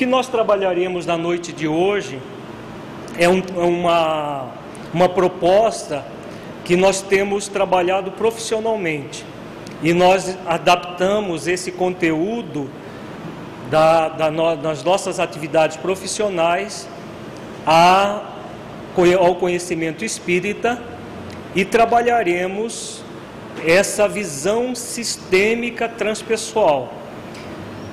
[0.00, 2.18] que nós trabalharemos na noite de hoje
[3.18, 4.48] é um, é uma,
[4.94, 6.06] uma proposta
[6.64, 9.26] que nós temos trabalhado profissionalmente.
[9.82, 12.70] E nós adaptamos esse conteúdo
[13.70, 16.88] da, da no, das nossas atividades profissionais
[17.66, 18.22] a,
[19.18, 20.82] ao conhecimento espírita
[21.54, 23.02] e trabalharemos
[23.66, 26.99] essa visão sistêmica transpessoal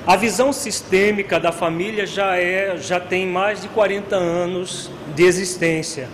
[0.08, 6.08] a visão sistêmica da família já é, já tem mais de 40 anos de existência.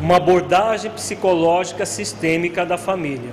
[0.00, 3.32] Uma abordagem psicológica sistêmica da família.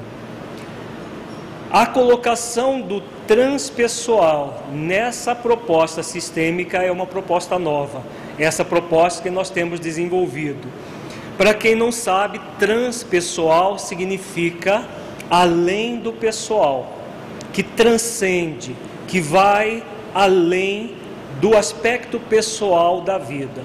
[1.69, 8.01] A colocação do transpessoal nessa proposta sistêmica é uma proposta nova.
[8.39, 10.67] Essa proposta que nós temos desenvolvido.
[11.37, 14.83] Para quem não sabe, transpessoal significa
[15.29, 16.91] além do pessoal,
[17.53, 18.75] que transcende,
[19.07, 20.95] que vai além
[21.39, 23.63] do aspecto pessoal da vida.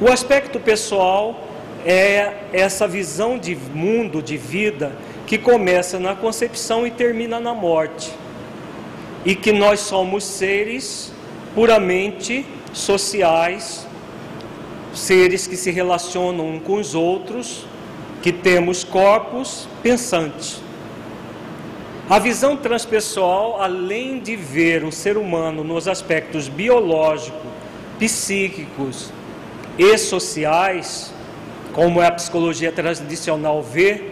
[0.00, 1.46] O aspecto pessoal
[1.84, 4.92] é essa visão de mundo, de vida,
[5.26, 8.10] que começa na concepção e termina na morte.
[9.24, 11.12] E que nós somos seres
[11.54, 13.86] puramente sociais,
[14.92, 17.64] seres que se relacionam uns com os outros,
[18.22, 20.63] que temos corpos pensantes.
[22.08, 27.40] A visão transpessoal, além de ver o ser humano nos aspectos biológicos,
[27.98, 29.10] psíquicos
[29.78, 31.10] e sociais,
[31.72, 34.10] como a psicologia tradicional vê,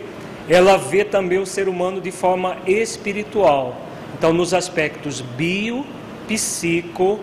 [0.48, 3.76] ela vê também o ser humano de forma espiritual.
[4.16, 5.84] Então, nos aspectos bio,
[6.26, 7.20] psico,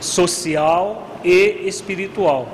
[0.00, 2.48] social e espiritual.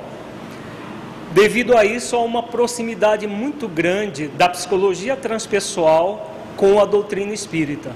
[1.31, 6.28] Devido a isso, há uma proximidade muito grande da psicologia transpessoal
[6.59, 7.91] com a doutrina espírita.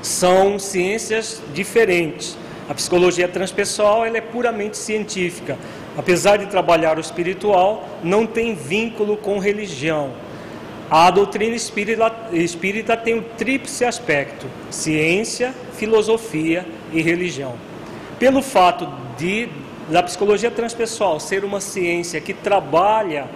[0.00, 2.36] São ciências diferentes.
[2.70, 5.58] A psicologia transpessoal ela é puramente científica.
[5.98, 10.12] Apesar de trabalhar o espiritual, não tem vínculo com religião.
[10.88, 17.54] A doutrina espírita, espírita tem o tríplice aspecto: ciência, filosofia e religião.
[18.16, 19.48] Pelo fato de
[19.90, 23.26] da psicologia transpessoal ser uma ciência que trabalha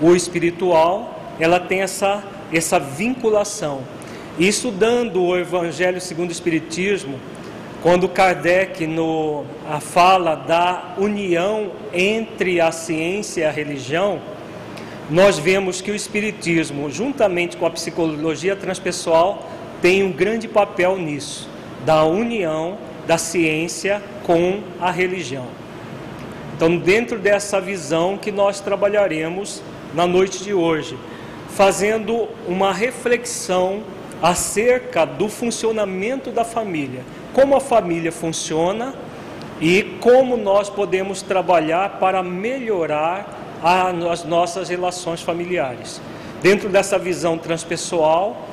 [0.00, 2.22] o espiritual, ela tem essa
[2.52, 3.80] essa vinculação.
[4.38, 7.18] E estudando o Evangelho segundo o Espiritismo,
[7.82, 14.20] quando Kardec no, a fala da união entre a ciência e a religião,
[15.10, 19.50] nós vemos que o Espiritismo, juntamente com a psicologia transpessoal,
[19.82, 21.48] tem um grande papel nisso,
[21.84, 25.46] da união da ciência com a religião.
[26.56, 29.60] Então, dentro dessa visão que nós trabalharemos
[29.92, 30.96] na noite de hoje,
[31.54, 33.82] fazendo uma reflexão
[34.22, 37.02] acerca do funcionamento da família,
[37.32, 38.94] como a família funciona
[39.60, 46.00] e como nós podemos trabalhar para melhorar as nossas relações familiares.
[46.42, 48.48] Dentro dessa visão transpessoal,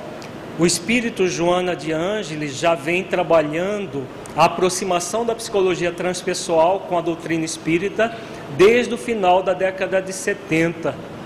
[0.60, 4.06] o espírito Joana de Ângeles já vem trabalhando
[4.36, 8.16] a aproximação da psicologia transpessoal com a doutrina espírita
[8.57, 11.19] desde o final da década de 70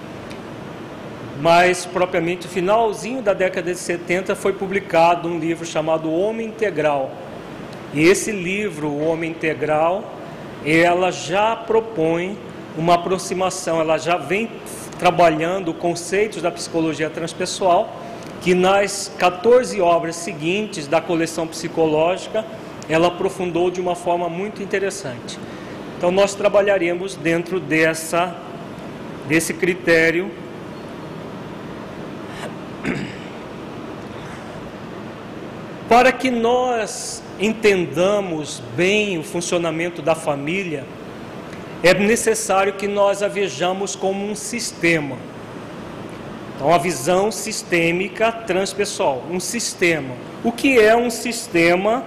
[1.43, 7.11] mas propriamente finalzinho da década de 70 foi publicado um livro chamado Homem Integral.
[7.93, 10.05] E esse livro, O Homem Integral,
[10.65, 12.37] ela já propõe
[12.77, 14.49] uma aproximação, ela já vem
[14.97, 17.93] trabalhando conceitos da psicologia transpessoal,
[18.41, 22.45] que nas 14 obras seguintes da coleção psicológica,
[22.87, 25.37] ela aprofundou de uma forma muito interessante.
[25.97, 28.33] Então nós trabalharemos dentro dessa
[29.27, 30.31] desse critério
[35.93, 40.85] para que nós entendamos bem o funcionamento da família,
[41.83, 45.15] é necessário que nós a vejamos como um sistema.
[46.55, 50.15] Então, a visão sistêmica transpessoal, um sistema.
[50.43, 52.03] O que é um sistema?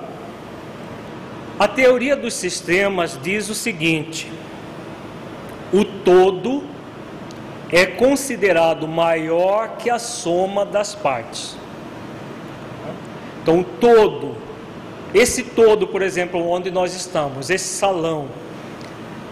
[1.56, 4.28] A teoria dos sistemas diz o seguinte:
[5.72, 6.64] o todo
[7.70, 11.56] é considerado maior que a soma das partes.
[13.46, 14.34] Então, o todo,
[15.14, 18.26] esse todo, por exemplo, onde nós estamos, esse salão,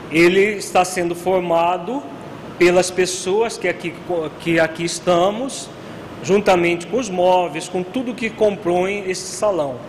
[0.09, 2.01] ele está sendo formado
[2.57, 3.93] pelas pessoas que aqui,
[4.39, 5.69] que aqui estamos,
[6.23, 9.81] juntamente com os móveis, com tudo que compõe esse salão.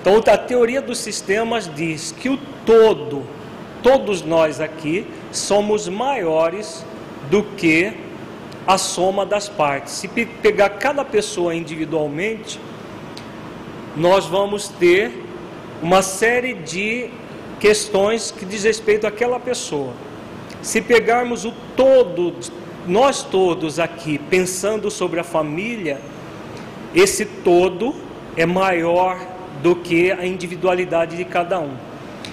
[0.00, 2.36] Então, a teoria dos sistemas diz que o
[2.66, 3.22] todo,
[3.84, 6.84] todos nós aqui, somos maiores
[7.30, 7.92] do que
[8.66, 9.92] a soma das partes.
[9.92, 12.58] Se pegar cada pessoa individualmente,
[13.96, 15.12] nós vamos ter
[15.82, 17.10] uma série de
[17.60, 19.92] questões que diz respeito àquela pessoa.
[20.62, 22.34] Se pegarmos o todo,
[22.86, 26.00] nós todos aqui, pensando sobre a família,
[26.94, 27.94] esse todo
[28.36, 29.18] é maior
[29.62, 31.74] do que a individualidade de cada um.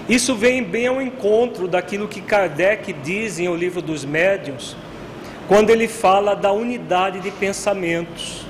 [0.07, 4.75] Isso vem bem ao encontro daquilo que Kardec diz em O Livro dos Médiuns,
[5.47, 8.48] quando ele fala da unidade de pensamentos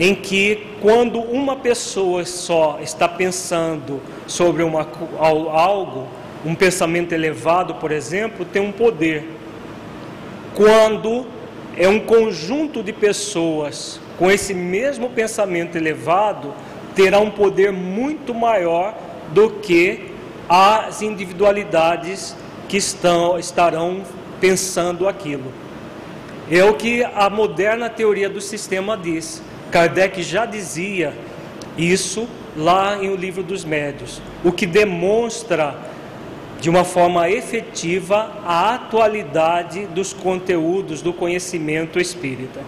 [0.00, 4.88] em que quando uma pessoa só está pensando sobre uma,
[5.18, 6.08] algo,
[6.42, 9.28] um pensamento elevado, por exemplo, tem um poder.
[10.54, 11.26] Quando
[11.76, 16.54] é um conjunto de pessoas com esse mesmo pensamento elevado,
[16.94, 18.96] terá um poder muito maior
[19.32, 20.12] do que
[20.48, 22.34] as individualidades
[22.70, 24.02] que estão, estarão
[24.40, 25.52] pensando aquilo.
[26.50, 29.42] É o que a moderna teoria do sistema diz.
[29.70, 31.14] Kardec já dizia
[31.76, 35.76] isso lá em O Livro dos Médios, o que demonstra
[36.60, 42.60] de uma forma efetiva a atualidade dos conteúdos do conhecimento espírita.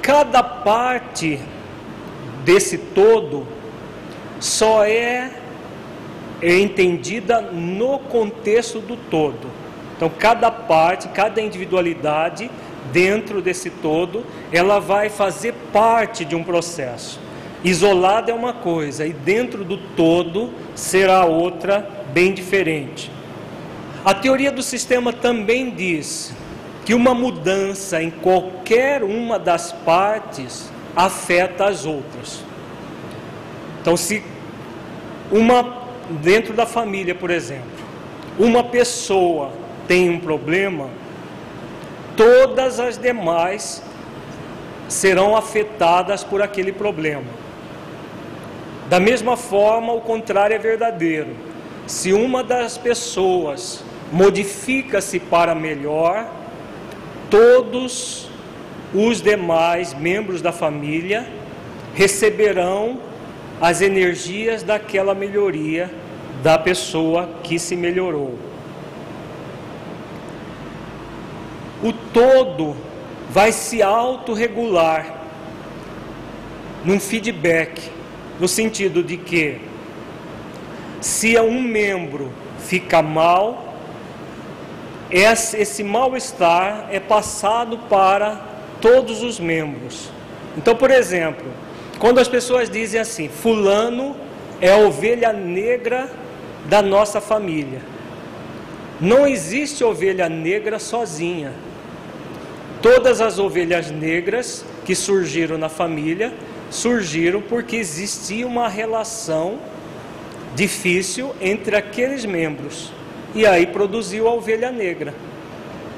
[0.00, 1.40] Cada parte
[2.44, 3.46] desse todo
[4.38, 5.32] só é
[6.42, 9.48] entendida no contexto do todo.
[9.96, 12.50] Então, cada parte, cada individualidade
[12.94, 17.18] dentro desse todo, ela vai fazer parte de um processo.
[17.64, 23.10] Isolada é uma coisa e dentro do todo será outra bem diferente.
[24.04, 26.32] A teoria do sistema também diz
[26.84, 32.44] que uma mudança em qualquer uma das partes afeta as outras.
[33.80, 34.22] Então, se
[35.32, 35.82] uma
[36.22, 37.64] dentro da família, por exemplo,
[38.38, 39.52] uma pessoa
[39.88, 40.90] tem um problema,
[42.16, 43.82] todas as demais
[44.88, 47.44] serão afetadas por aquele problema.
[48.88, 51.34] Da mesma forma, o contrário é verdadeiro.
[51.86, 53.82] Se uma das pessoas
[54.12, 56.26] modifica-se para melhor,
[57.30, 58.28] todos
[58.94, 61.26] os demais membros da família
[61.94, 63.00] receberão
[63.60, 65.90] as energias daquela melhoria
[66.42, 68.38] da pessoa que se melhorou.
[71.84, 72.74] O todo
[73.28, 75.20] vai se autorregular
[76.82, 77.90] num feedback,
[78.40, 79.60] no sentido de que
[81.00, 83.74] se um membro fica mal,
[85.10, 88.40] esse mal-estar é passado para
[88.80, 90.08] todos os membros.
[90.56, 91.46] Então, por exemplo,
[91.98, 94.16] quando as pessoas dizem assim, fulano
[94.58, 96.10] é a ovelha negra
[96.64, 97.80] da nossa família.
[99.00, 101.52] Não existe ovelha negra sozinha.
[102.84, 106.34] Todas as ovelhas negras que surgiram na família
[106.68, 109.58] surgiram porque existia uma relação
[110.54, 112.92] difícil entre aqueles membros.
[113.34, 115.14] E aí produziu a ovelha negra.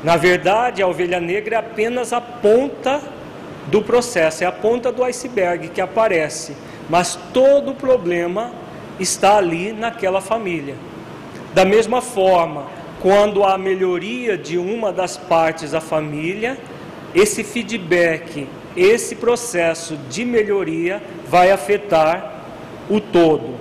[0.05, 3.03] Na verdade, a ovelha negra é apenas a ponta
[3.67, 6.57] do processo, é a ponta do iceberg que aparece.
[6.89, 8.53] Mas todo o problema
[9.01, 10.77] está ali naquela família.
[11.53, 12.69] Da mesma forma,
[13.01, 16.57] quando há melhoria de uma das partes da família,
[17.17, 18.47] esse feedback,
[18.77, 22.45] esse processo de melhoria vai afetar
[22.91, 23.57] o todo.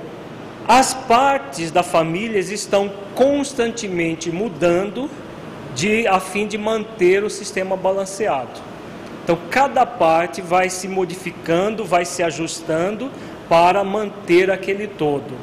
[0.68, 5.10] As partes da família estão constantemente mudando
[5.74, 8.60] de, a fim de manter o sistema balanceado.
[9.24, 13.10] Então, cada parte vai se modificando, vai se ajustando
[13.48, 15.34] para manter aquele todo.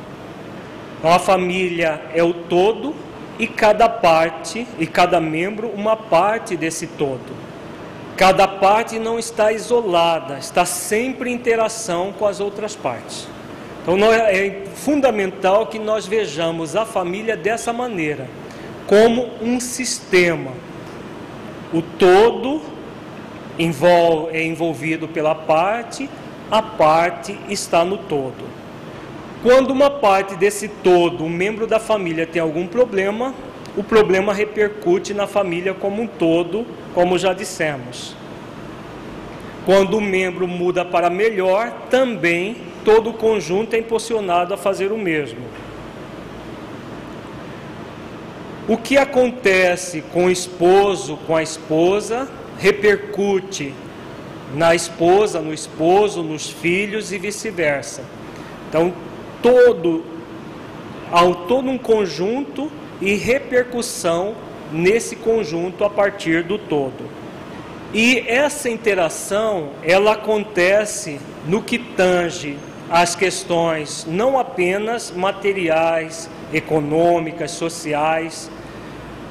[0.99, 2.95] Então, a família é o todo
[3.39, 7.52] e cada parte e cada membro uma parte desse todo.
[8.17, 13.27] Cada parte não está isolada, está sempre em interação com as outras partes.
[13.83, 18.29] Então é fundamental que nós vejamos a família dessa maneira,
[18.87, 20.53] como um sistema.
[21.73, 22.61] O todo
[24.31, 26.09] é envolvido pela parte,
[26.51, 28.53] a parte está no todo.
[29.43, 33.35] Quando uma parte desse todo, um membro da família, tem algum problema,
[33.77, 38.15] o problema repercute na família como um todo, como já dissemos.
[39.65, 44.99] Quando o membro muda para melhor, também todo o conjunto é impulsionado a fazer o
[44.99, 45.43] mesmo.
[48.69, 53.75] O que acontece com o esposo, com a esposa, repercute
[54.55, 58.05] na esposa, no esposo, nos filhos e vice-versa.
[58.69, 58.93] Então,
[59.43, 60.05] todo,
[61.11, 62.71] há todo um conjunto
[63.01, 64.35] e repercussão
[64.73, 67.11] nesse conjunto a partir do todo.
[67.95, 72.57] E essa interação, ela acontece no que tange
[72.91, 78.51] as questões não apenas materiais, econômicas, sociais,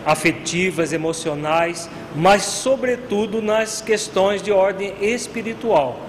[0.06, 6.00] afetivas, emocionais, mas sobretudo nas questões de ordem espiritual.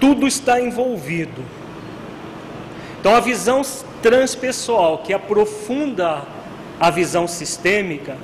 [0.00, 1.44] Tudo está envolvido.
[3.00, 3.62] Então a visão
[4.02, 6.22] transpessoal, que aprofunda
[6.80, 8.16] a visão sistêmica,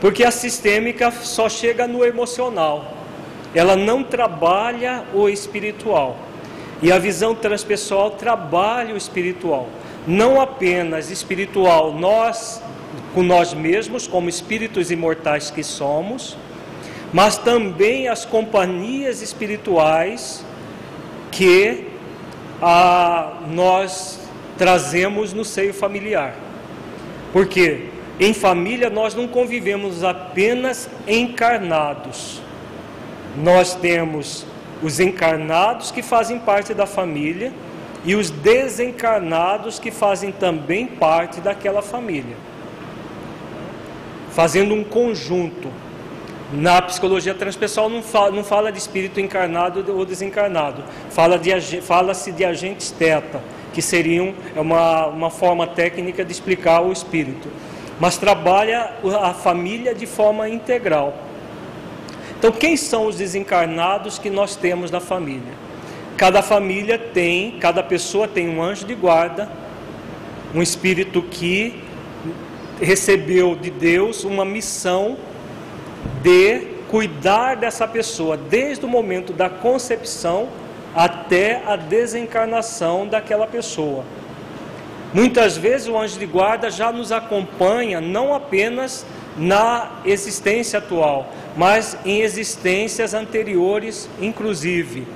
[0.00, 2.92] porque a sistêmica só chega no emocional,
[3.54, 6.18] ela não trabalha o espiritual.
[6.82, 9.68] E a visão transpessoal trabalha o espiritual,
[10.06, 12.60] não apenas espiritual, nós
[13.14, 16.36] com nós mesmos, como espíritos imortais que somos,
[17.12, 20.44] mas também as companhias espirituais
[21.30, 21.88] que
[22.60, 24.18] ah, nós
[24.56, 26.34] trazemos no seio familiar.
[27.32, 32.40] Porque em família nós não convivemos apenas encarnados.
[33.36, 34.46] Nós temos
[34.82, 37.52] os encarnados que fazem parte da família
[38.04, 42.36] e os desencarnados que fazem também parte daquela família.
[44.30, 45.70] Fazendo um conjunto.
[46.52, 52.12] Na psicologia transpessoal não fala, não fala de espírito encarnado ou desencarnado, fala-se de, fala
[52.12, 53.42] de agentes teta,
[53.72, 57.48] que seriam é uma, uma forma técnica de explicar o espírito,
[58.02, 61.14] mas trabalha a família de forma integral.
[62.36, 65.52] Então, quem são os desencarnados que nós temos na família?
[66.16, 69.48] Cada família tem, cada pessoa tem um anjo de guarda,
[70.52, 71.80] um espírito que
[72.80, 75.16] recebeu de Deus uma missão
[76.24, 80.48] de cuidar dessa pessoa desde o momento da concepção
[80.92, 84.02] até a desencarnação daquela pessoa.
[85.12, 89.04] Muitas vezes o anjo de guarda já nos acompanha não apenas
[89.36, 95.06] na existência atual, mas em existências anteriores, inclusive.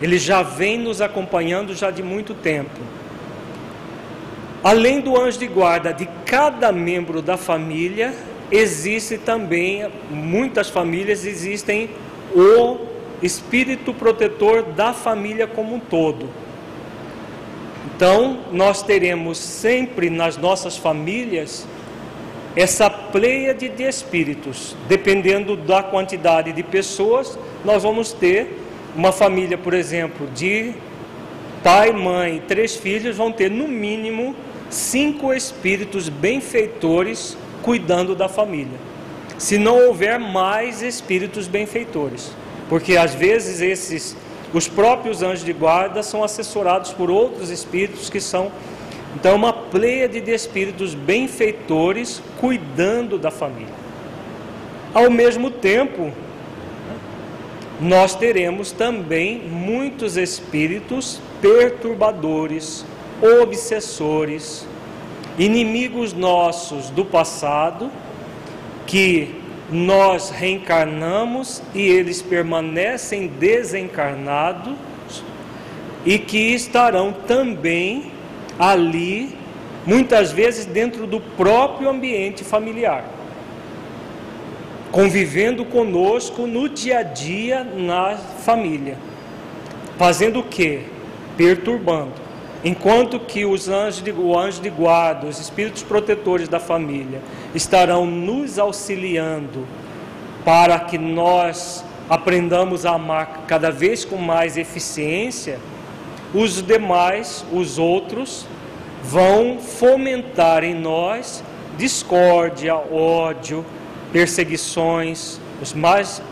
[0.00, 2.80] Ele já vem nos acompanhando já de muito tempo.
[4.62, 8.14] Além do anjo de guarda de cada membro da família,
[8.50, 11.90] existe também, muitas famílias existem
[12.34, 12.78] o
[13.22, 16.28] espírito protetor da família como um todo.
[17.96, 21.64] Então, nós teremos sempre nas nossas famílias
[22.56, 24.76] essa pleiade de espíritos.
[24.88, 28.58] Dependendo da quantidade de pessoas, nós vamos ter
[28.96, 30.72] uma família, por exemplo, de
[31.62, 34.34] pai, mãe, três filhos, vão ter no mínimo
[34.68, 38.78] cinco espíritos benfeitores cuidando da família.
[39.38, 42.32] Se não houver mais espíritos benfeitores,
[42.68, 44.16] porque às vezes esses
[44.54, 48.52] os próprios anjos de guarda são assessorados por outros espíritos que são
[49.14, 53.72] então uma pleia de espíritos benfeitores cuidando da família.
[54.92, 56.12] Ao mesmo tempo,
[57.80, 62.84] nós teremos também muitos espíritos perturbadores,
[63.42, 64.66] obsessores,
[65.38, 67.90] inimigos nossos do passado,
[68.86, 69.43] que
[69.74, 74.76] nós reencarnamos e eles permanecem desencarnados
[76.06, 78.12] e que estarão também
[78.56, 79.36] ali,
[79.84, 83.04] muitas vezes dentro do próprio ambiente familiar,
[84.92, 88.96] convivendo conosco no dia a dia na família,
[89.98, 90.82] fazendo o que?
[91.36, 92.23] Perturbando.
[92.64, 97.20] Enquanto que os anjos de, o anjo de guarda, os espíritos protetores da família,
[97.54, 99.66] estarão nos auxiliando
[100.46, 105.58] para que nós aprendamos a amar cada vez com mais eficiência,
[106.32, 108.46] os demais, os outros,
[109.02, 111.44] vão fomentar em nós
[111.76, 113.64] discórdia, ódio,
[114.10, 116.22] perseguições, os mais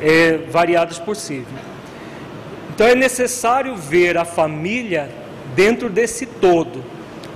[0.00, 1.58] é, variadas possível.
[2.74, 5.19] Então é necessário ver a família
[5.54, 6.84] dentro desse todo,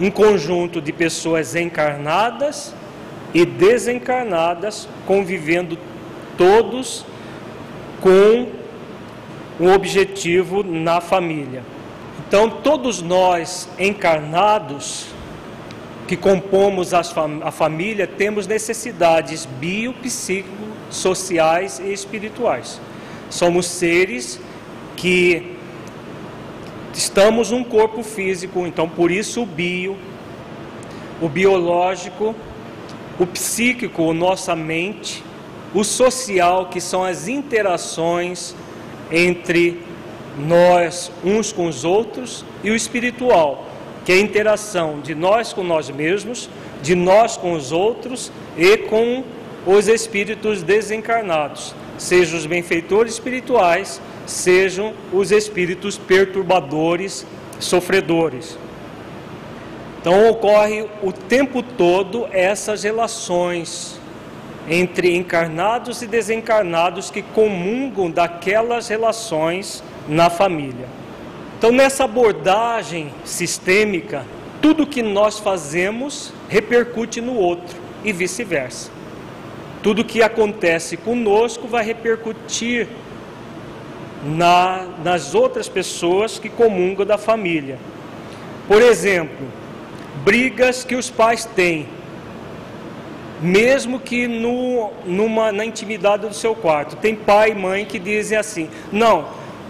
[0.01, 2.75] um conjunto de pessoas encarnadas
[3.33, 5.79] e desencarnadas convivendo
[6.37, 7.05] todos
[8.01, 8.49] com
[9.61, 11.63] um objetivo na família.
[12.27, 15.07] Então, todos nós encarnados
[16.07, 17.03] que compomos a
[17.51, 19.95] família temos necessidades bio,
[20.91, 22.81] sociais e espirituais.
[23.31, 24.41] Somos seres
[24.97, 25.54] que
[26.95, 29.97] estamos num corpo físico, então por isso o bio,
[31.21, 32.35] o biológico,
[33.19, 35.23] o psíquico, nossa mente,
[35.75, 38.55] o social, que são as interações
[39.11, 39.81] entre
[40.39, 43.67] nós uns com os outros, e o espiritual,
[44.05, 46.49] que é a interação de nós com nós mesmos,
[46.83, 49.25] de nós com os outros e com
[49.67, 57.27] os espíritos desencarnados, sejam os benfeitores espirituais, sejam os espíritos perturbadores,
[57.59, 58.59] sofredores.
[60.01, 63.99] Então ocorre o tempo todo essas relações
[64.69, 70.87] entre encarnados e desencarnados que comungam daquelas relações na família.
[71.59, 74.25] Então, nessa abordagem sistêmica,
[74.61, 78.91] tudo que nós fazemos repercute no outro e vice-versa.
[79.83, 82.89] Tudo que acontece conosco vai repercutir
[84.25, 87.79] na, nas outras pessoas que comungam da família.
[88.67, 89.47] Por exemplo,
[90.25, 91.87] brigas que os pais têm,
[93.41, 96.97] mesmo que no, numa, na intimidade do seu quarto.
[96.97, 99.27] Tem pai e mãe que dizem assim: não,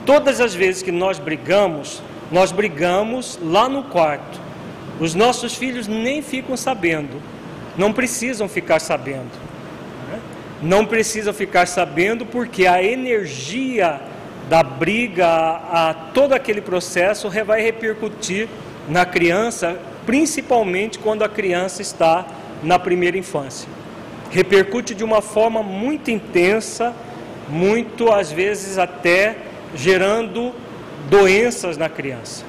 [0.06, 4.40] todas as vezes que nós brigamos, nós brigamos lá no quarto.
[5.00, 7.20] Os nossos filhos nem ficam sabendo,
[7.76, 9.44] não precisam ficar sabendo.
[10.62, 14.00] Não precisam ficar sabendo porque a energia
[14.48, 18.48] da briga, a, todo aquele processo vai repercutir
[18.88, 22.26] na criança, principalmente quando a criança está
[22.62, 23.68] na primeira infância.
[24.30, 26.94] Repercute de uma forma muito intensa,
[27.48, 29.36] muito às vezes até
[29.74, 30.52] gerando
[31.08, 32.44] doenças na criança.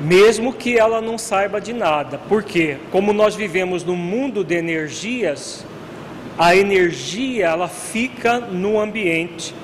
[0.00, 5.64] Mesmo que ela não saiba de nada, porque como nós vivemos num mundo de energias,
[6.38, 9.54] a energia ela fica no ambiente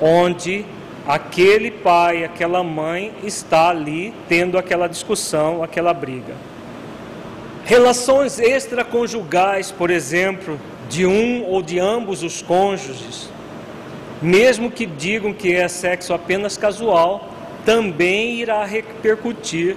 [0.00, 0.64] onde
[1.06, 6.34] aquele pai, aquela mãe está ali tendo aquela discussão, aquela briga.
[7.64, 10.58] Relações extraconjugais, por exemplo,
[10.88, 13.28] de um ou de ambos os cônjuges,
[14.22, 17.28] mesmo que digam que é sexo apenas casual,
[17.64, 19.76] também irá repercutir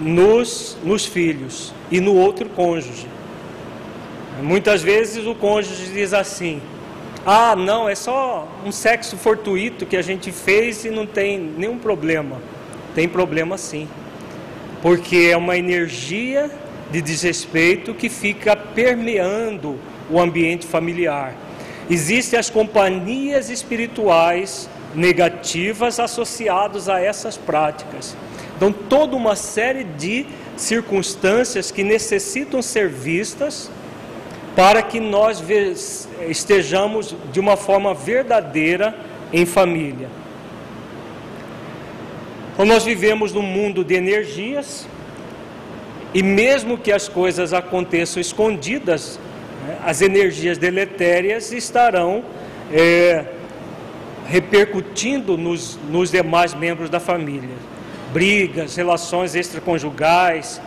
[0.00, 3.06] nos, nos filhos e no outro cônjuge.
[4.42, 6.60] Muitas vezes o cônjuge diz assim:
[7.24, 11.78] ah, não, é só um sexo fortuito que a gente fez e não tem nenhum
[11.78, 12.40] problema.
[12.94, 13.88] Tem problema sim,
[14.80, 16.50] porque é uma energia
[16.90, 19.78] de desrespeito que fica permeando
[20.10, 21.34] o ambiente familiar.
[21.88, 28.16] Existem as companhias espirituais negativas associadas a essas práticas.
[28.56, 33.70] Então, toda uma série de circunstâncias que necessitam ser vistas
[34.54, 35.42] para que nós
[36.28, 38.94] estejamos de uma forma verdadeira
[39.32, 40.08] em família.
[42.52, 44.86] Então, nós vivemos num mundo de energias,
[46.12, 49.18] e mesmo que as coisas aconteçam escondidas,
[49.66, 52.24] né, as energias deletérias estarão
[52.72, 53.24] é,
[54.26, 57.56] repercutindo nos, nos demais membros da família.
[58.12, 60.60] Brigas, relações extraconjugais,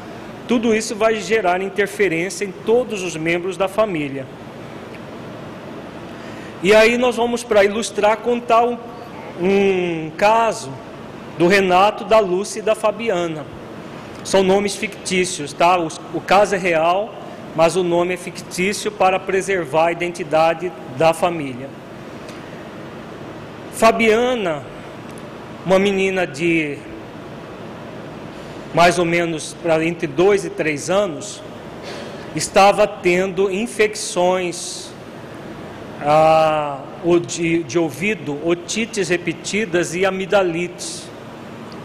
[0.48, 4.26] tudo isso vai gerar interferência em todos os membros da família.
[6.62, 8.78] E aí nós vamos, para ilustrar, contar um,
[9.42, 10.72] um caso
[11.38, 13.46] do Renato, da Lúcia e da Fabiana.
[14.24, 15.78] São nomes fictícios, tá?
[15.78, 17.14] O, o caso é real,
[17.56, 21.70] mas o nome é fictício para preservar a identidade da família.
[23.74, 24.64] Fabiana,
[25.66, 26.78] uma menina de
[28.74, 31.42] mais ou menos para entre dois e três anos,
[32.36, 34.90] estava tendo infecções
[36.02, 36.80] ah,
[37.28, 41.08] de, de ouvido, otites repetidas e amidalites,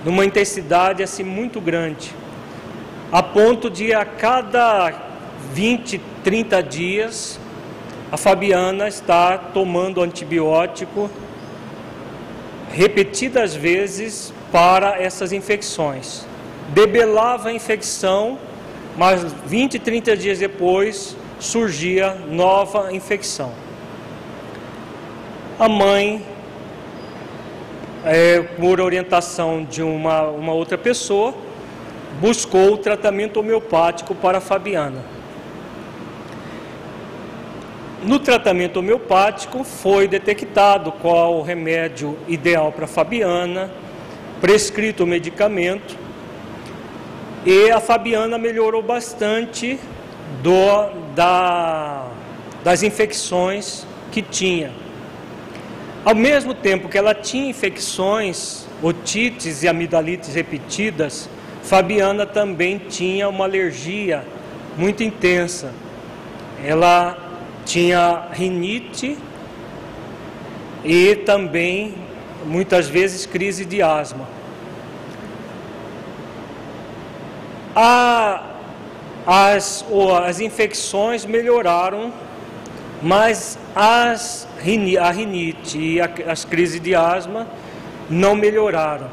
[0.05, 2.14] numa intensidade assim muito grande,
[3.12, 4.92] a ponto de a cada
[5.53, 7.40] 20, 30 dias
[8.11, 11.11] a Fabiana estar tomando antibiótico
[12.72, 16.27] repetidas vezes para essas infecções
[16.68, 18.38] debelava a infecção,
[18.96, 23.52] mas 20, 30 dias depois surgia nova infecção.
[25.59, 26.24] A mãe,
[28.04, 31.35] é, por orientação de uma, uma outra pessoa,
[32.20, 35.04] buscou o tratamento homeopático para a Fabiana.
[38.02, 43.70] No tratamento homeopático foi detectado qual o remédio ideal para Fabiana,
[44.40, 45.96] prescrito o medicamento,
[47.44, 49.79] e a Fabiana melhorou bastante
[50.42, 52.07] do, da,
[52.64, 54.72] das infecções que tinha.
[56.05, 61.29] Ao mesmo tempo que ela tinha infecções, otites e amidalites repetidas,
[61.62, 64.24] Fabiana também tinha uma alergia
[64.77, 65.72] muito intensa.
[66.64, 67.18] Ela
[67.64, 69.18] tinha rinite
[70.85, 71.94] e também
[72.46, 74.38] muitas vezes crise de asma.
[77.80, 78.42] A,
[79.24, 79.84] as,
[80.26, 82.12] as infecções melhoraram,
[83.00, 84.48] mas as,
[85.00, 87.46] a rinite e a, as crises de asma
[88.10, 89.06] não melhoraram.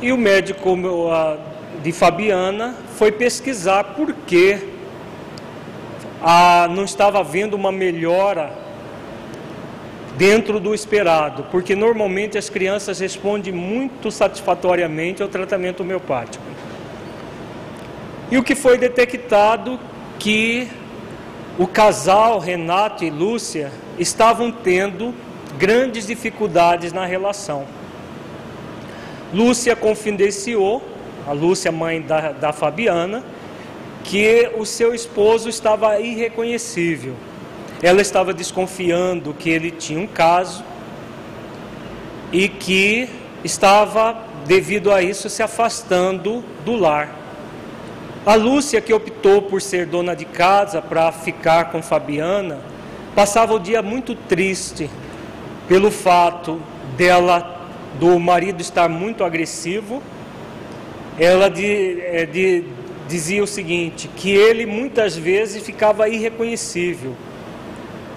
[0.00, 0.78] E o médico
[1.82, 4.68] de Fabiana foi pesquisar por que
[6.70, 8.52] não estava havendo uma melhora
[10.16, 16.57] dentro do esperado, porque normalmente as crianças respondem muito satisfatoriamente ao tratamento homeopático.
[18.30, 19.78] E o que foi detectado
[20.18, 20.68] que
[21.58, 25.14] o casal Renato e Lúcia estavam tendo
[25.58, 27.66] grandes dificuldades na relação.
[29.32, 30.82] Lúcia confidenciou,
[31.26, 33.24] a Lúcia, mãe da, da Fabiana,
[34.04, 37.14] que o seu esposo estava irreconhecível.
[37.82, 40.64] Ela estava desconfiando que ele tinha um caso
[42.32, 43.08] e que
[43.42, 47.17] estava, devido a isso, se afastando do lar.
[48.26, 52.60] A Lúcia, que optou por ser dona de casa para ficar com Fabiana,
[53.14, 54.90] passava o dia muito triste
[55.66, 56.60] pelo fato
[56.96, 57.58] dela
[57.98, 60.02] do marido estar muito agressivo,
[61.18, 62.64] ela de, é, de,
[63.08, 67.16] dizia o seguinte, que ele muitas vezes ficava irreconhecível,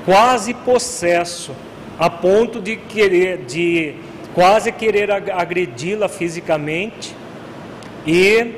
[0.06, 1.52] quase possesso,
[1.98, 3.96] a ponto de querer, de
[4.34, 7.16] quase querer agredi-la fisicamente,
[8.06, 8.56] e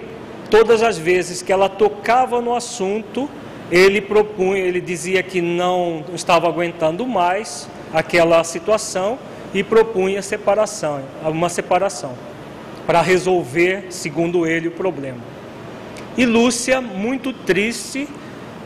[0.53, 3.27] todas as vezes que ela tocava no assunto,
[3.71, 9.17] ele propunha, ele dizia que não estava aguentando mais aquela situação
[9.51, 12.13] e propunha separação, uma separação,
[12.85, 15.17] para resolver, segundo ele, o problema.
[16.15, 18.07] E Lúcia, muito triste,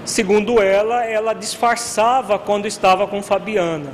[0.04, 3.94] segundo ela, ela disfarçava quando estava com Fabiana.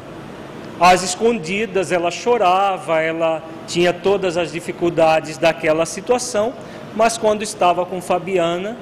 [0.80, 6.56] Às escondidas, ela chorava, ela tinha todas as dificuldades daquela situação,
[6.96, 8.78] mas quando estava com Fabiana,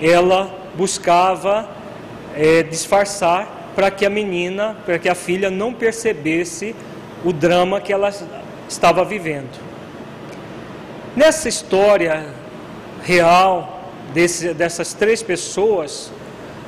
[0.00, 1.68] ela buscava
[2.34, 6.74] é, disfarçar para que a menina, para que a filha não percebesse
[7.24, 8.12] o drama que ela
[8.68, 9.58] estava vivendo.
[11.14, 12.26] Nessa história
[13.02, 16.10] real desse, dessas três pessoas,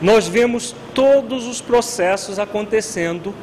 [0.00, 3.34] nós vemos todos os processos acontecendo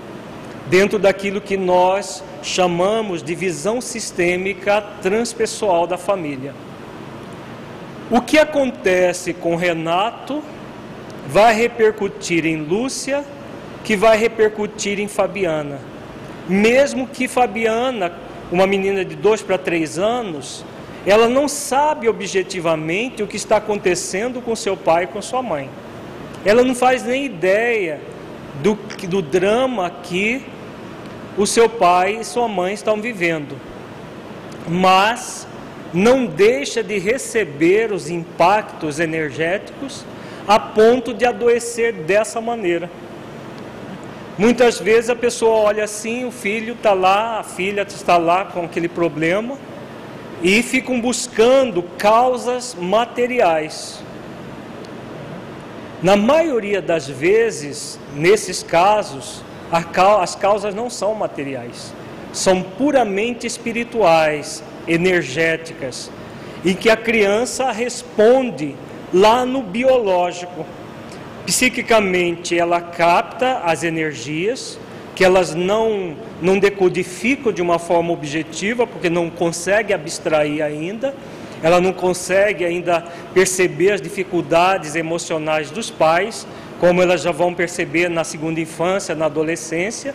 [0.67, 6.53] dentro daquilo que nós chamamos de visão sistêmica transpessoal da família.
[8.09, 10.43] O que acontece com Renato
[11.27, 13.23] vai repercutir em Lúcia,
[13.83, 15.79] que vai repercutir em Fabiana
[16.47, 18.13] mesmo que Fabiana,
[18.51, 20.63] uma menina de dois para três anos,
[21.05, 25.69] ela não sabe objetivamente o que está acontecendo com seu pai e com sua mãe.
[26.43, 27.99] Ela não faz nem ideia
[28.61, 30.43] do, do drama que
[31.37, 33.55] o seu pai e sua mãe estão vivendo.
[34.67, 35.47] Mas
[35.95, 40.05] não deixa de receber os impactos energéticos
[40.45, 42.89] a ponto de adoecer dessa maneira.
[44.37, 48.65] Muitas vezes a pessoa olha assim, o filho está lá, a filha está lá com
[48.65, 49.57] aquele problema
[50.43, 54.03] e ficam buscando causas materiais.
[56.03, 61.93] Na maioria das vezes, nesses casos, as causas não são materiais,
[62.33, 66.11] são puramente espirituais, energéticas,
[66.63, 68.75] em que a criança responde
[69.13, 70.65] lá no biológico.
[71.45, 74.79] Psiquicamente, ela capta as energias,
[75.13, 81.13] que elas não, não decodificam de uma forma objetiva, porque não consegue abstrair ainda,
[81.63, 86.45] ela não consegue ainda perceber as dificuldades emocionais dos pais,
[86.79, 90.13] como elas já vão perceber na segunda infância, na adolescência,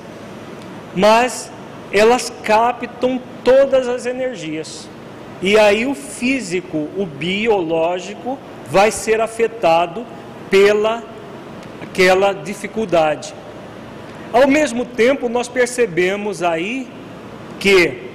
[0.95, 1.51] mas
[1.93, 4.89] elas captam todas as energias.
[5.43, 10.07] E aí o físico, o biológico, vai ser afetado
[10.51, 11.03] pela
[11.83, 13.35] aquela dificuldade.
[14.33, 16.87] Ao mesmo tempo, nós percebemos aí
[17.59, 18.11] que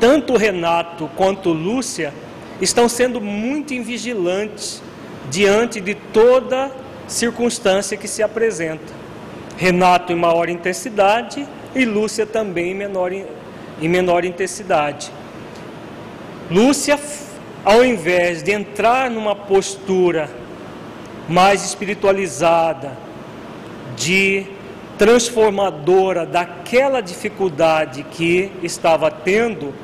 [0.00, 2.12] tanto Renato quanto Lúcia
[2.60, 4.82] estão sendo muito vigilantes
[5.30, 6.72] diante de toda
[7.06, 8.92] circunstância que se apresenta.
[9.56, 11.46] Renato em maior intensidade
[11.78, 15.12] e Lúcia também em menor, em menor intensidade.
[16.50, 16.98] Lúcia,
[17.64, 20.30] ao invés de entrar numa postura
[21.28, 22.96] mais espiritualizada,
[23.96, 24.46] de
[24.96, 29.74] transformadora daquela dificuldade que estava tendo,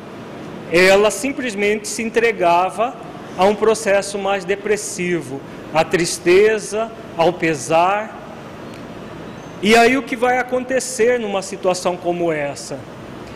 [0.72, 2.94] ela simplesmente se entregava
[3.36, 5.40] a um processo mais depressivo,
[5.72, 8.23] à tristeza, ao pesar.
[9.64, 12.78] E aí o que vai acontecer numa situação como essa?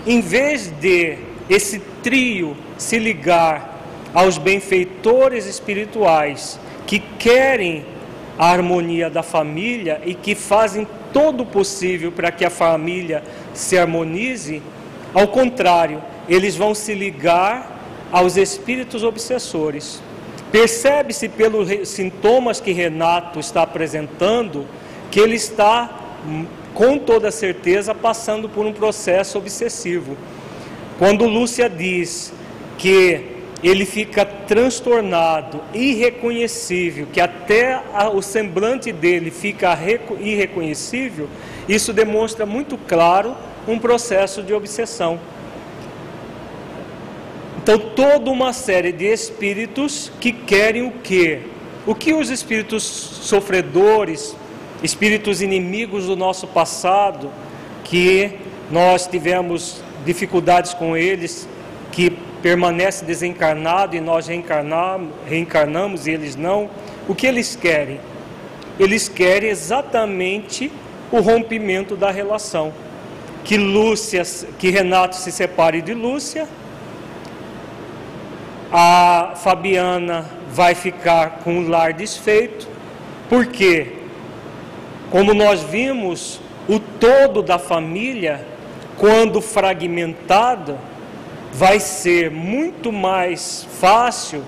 [0.06, 1.16] Em vez de
[1.48, 3.80] esse trio se ligar
[4.12, 7.82] aos benfeitores espirituais que querem
[8.38, 13.78] a harmonia da família e que fazem todo o possível para que a família se
[13.78, 14.62] harmonize,
[15.14, 17.80] ao contrário, eles vão se ligar
[18.12, 20.02] aos espíritos obsessores.
[20.52, 24.66] Percebe-se pelos sintomas que Renato está apresentando
[25.10, 26.07] que ele está,
[26.74, 30.16] com toda certeza, passando por um processo obsessivo.
[30.98, 32.32] Quando Lúcia diz
[32.76, 37.80] que ele fica transtornado, irreconhecível, que até
[38.14, 39.76] o semblante dele fica
[40.20, 41.28] irreconhecível,
[41.68, 43.34] isso demonstra muito claro
[43.66, 45.18] um processo de obsessão.
[47.60, 51.40] Então, toda uma série de espíritos que querem o quê?
[51.86, 54.34] O que os espíritos sofredores,
[54.82, 57.30] espíritos inimigos do nosso passado,
[57.84, 58.32] que
[58.70, 61.48] nós tivemos dificuldades com eles,
[61.90, 62.10] que
[62.42, 66.70] permanece desencarnado e nós reencarnamos, e eles não,
[67.08, 68.00] o que eles querem?
[68.78, 70.70] Eles querem exatamente
[71.10, 72.72] o rompimento da relação.
[73.42, 74.22] Que Lúcia,
[74.58, 76.46] que Renato se separe de Lúcia,
[78.70, 82.68] a Fabiana vai ficar com o lar desfeito,
[83.28, 83.97] porque,
[85.10, 88.44] como nós vimos, o todo da família,
[88.96, 90.78] quando fragmentado,
[91.52, 94.42] vai ser muito mais fácil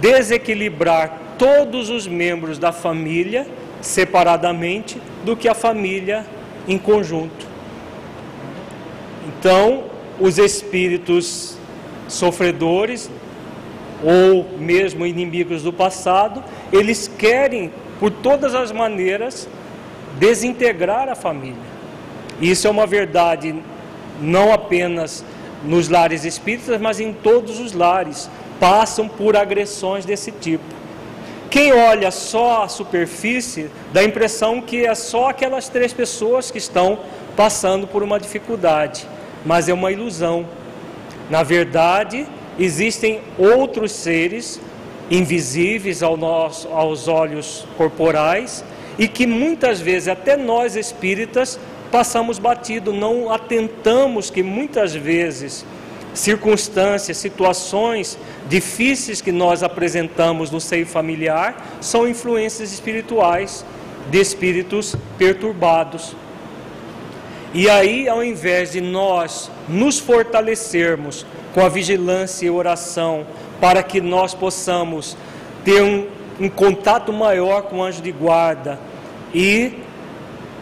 [0.00, 3.46] desequilibrar todos os membros da família
[3.80, 6.24] separadamente do que a família
[6.68, 7.46] em conjunto.
[9.26, 9.84] Então,
[10.20, 11.56] os espíritos
[12.08, 13.10] sofredores
[14.04, 19.48] ou mesmo inimigos do passado, eles querem, por todas as maneiras,
[20.18, 21.72] desintegrar a família.
[22.40, 23.54] Isso é uma verdade
[24.20, 25.24] não apenas
[25.64, 30.64] nos lares espíritas, mas em todos os lares passam por agressões desse tipo.
[31.50, 36.58] Quem olha só a superfície dá a impressão que é só aquelas três pessoas que
[36.58, 37.00] estão
[37.36, 39.06] passando por uma dificuldade,
[39.44, 40.46] mas é uma ilusão.
[41.28, 42.26] Na verdade,
[42.58, 44.60] existem outros seres
[45.10, 48.64] invisíveis ao nosso, aos olhos corporais
[48.98, 51.58] e que muitas vezes até nós espíritas
[51.90, 55.64] passamos batido, não atentamos que muitas vezes
[56.14, 63.64] circunstâncias, situações difíceis que nós apresentamos no seio familiar são influências espirituais
[64.10, 66.14] de espíritos perturbados.
[67.54, 73.26] E aí, ao invés de nós nos fortalecermos com a vigilância e oração,
[73.60, 75.16] para que nós possamos
[75.64, 76.06] ter um,
[76.42, 78.76] um contato maior com o anjo de guarda
[79.32, 79.74] e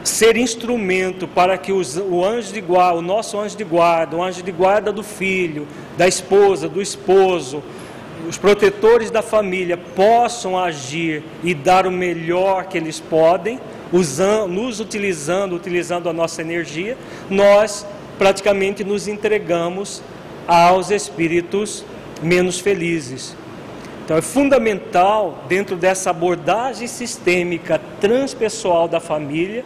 [0.05, 4.23] ser instrumento para que os, o anjo de guarda, o nosso anjo de guarda, o
[4.23, 5.67] anjo de guarda do filho,
[5.97, 7.63] da esposa, do esposo,
[8.29, 13.59] os protetores da família possam agir e dar o melhor que eles podem,
[13.91, 16.99] usando, nos utilizando, utilizando a nossa energia,
[17.31, 17.87] nós
[18.19, 20.03] praticamente nos entregamos
[20.47, 21.87] aos espíritos
[22.23, 23.35] menos felizes.
[24.11, 29.65] Então é fundamental, dentro dessa abordagem sistêmica transpessoal da família,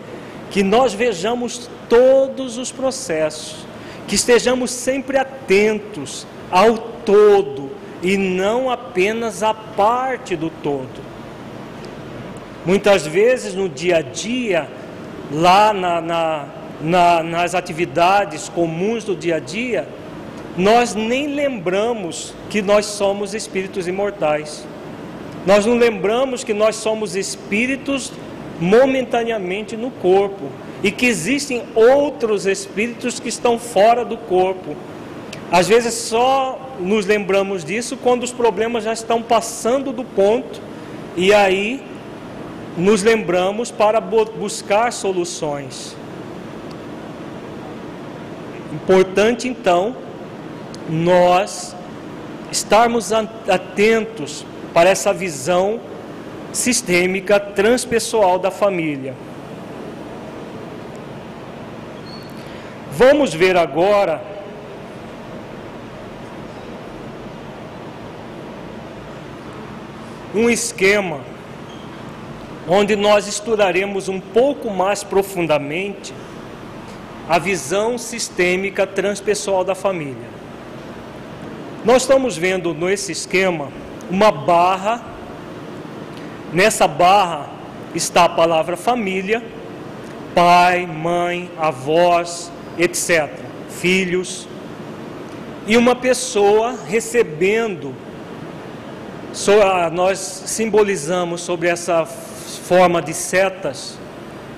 [0.50, 3.64] que nós vejamos todos os processos,
[4.07, 7.70] que estejamos sempre atentos ao todo
[8.02, 11.00] e não apenas à parte do todo.
[12.66, 14.68] Muitas vezes no dia a dia,
[15.33, 16.44] lá na, na,
[16.83, 19.88] na, nas atividades comuns do dia a dia,
[20.56, 24.64] nós nem lembramos que nós somos espíritos imortais.
[25.44, 28.12] Nós não lembramos que nós somos espíritos
[28.60, 30.48] momentaneamente no corpo
[30.82, 34.76] e que existem outros espíritos que estão fora do corpo.
[35.50, 40.60] Às vezes só nos lembramos disso quando os problemas já estão passando do ponto
[41.16, 41.82] e aí
[42.76, 45.96] nos lembramos para buscar soluções.
[48.72, 50.03] Importante então
[50.88, 51.74] nós
[52.50, 55.80] estarmos atentos para essa visão
[56.52, 59.14] sistêmica transpessoal da família.
[62.92, 64.22] Vamos ver agora
[70.34, 71.20] um esquema
[72.68, 76.14] onde nós estudaremos um pouco mais profundamente
[77.28, 80.33] a visão sistêmica transpessoal da família.
[81.84, 83.68] Nós estamos vendo nesse esquema
[84.08, 85.04] uma barra.
[86.50, 87.50] Nessa barra
[87.94, 89.44] está a palavra família,
[90.34, 93.28] pai, mãe, avós, etc.,
[93.68, 94.48] filhos,
[95.66, 97.94] e uma pessoa recebendo,
[99.92, 103.98] nós simbolizamos sobre essa forma de setas,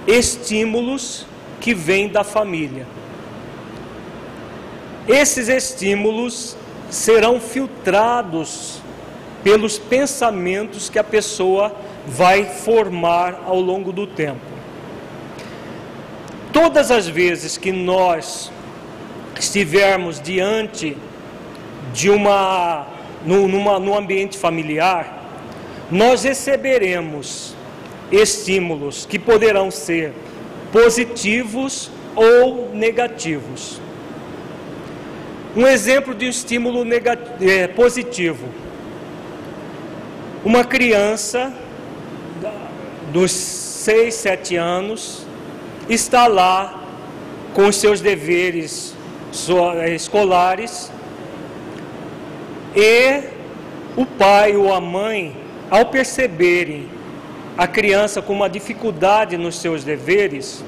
[0.06, 1.26] estímulos
[1.60, 2.86] que vêm da família.
[5.08, 6.56] Esses estímulos
[6.90, 8.81] serão filtrados
[9.42, 11.75] pelos pensamentos que a pessoa
[12.07, 14.40] vai formar ao longo do tempo.
[16.53, 18.51] Todas as vezes que nós
[19.38, 20.96] estivermos diante
[21.92, 22.87] de uma
[23.25, 25.25] numa, num ambiente familiar,
[25.90, 27.55] nós receberemos
[28.11, 30.12] estímulos que poderão ser
[30.72, 33.81] positivos ou negativos.
[35.57, 36.85] Um exemplo de um estímulo
[37.40, 38.47] é, positivo:
[40.45, 41.51] uma criança
[43.11, 45.27] dos 6, 7 anos
[45.88, 46.83] está lá
[47.55, 48.95] com os seus deveres
[49.79, 50.92] eh, escolares
[52.75, 53.23] e
[53.97, 55.35] o pai ou a mãe,
[55.71, 56.87] ao perceberem
[57.57, 60.62] a criança com uma dificuldade nos seus deveres,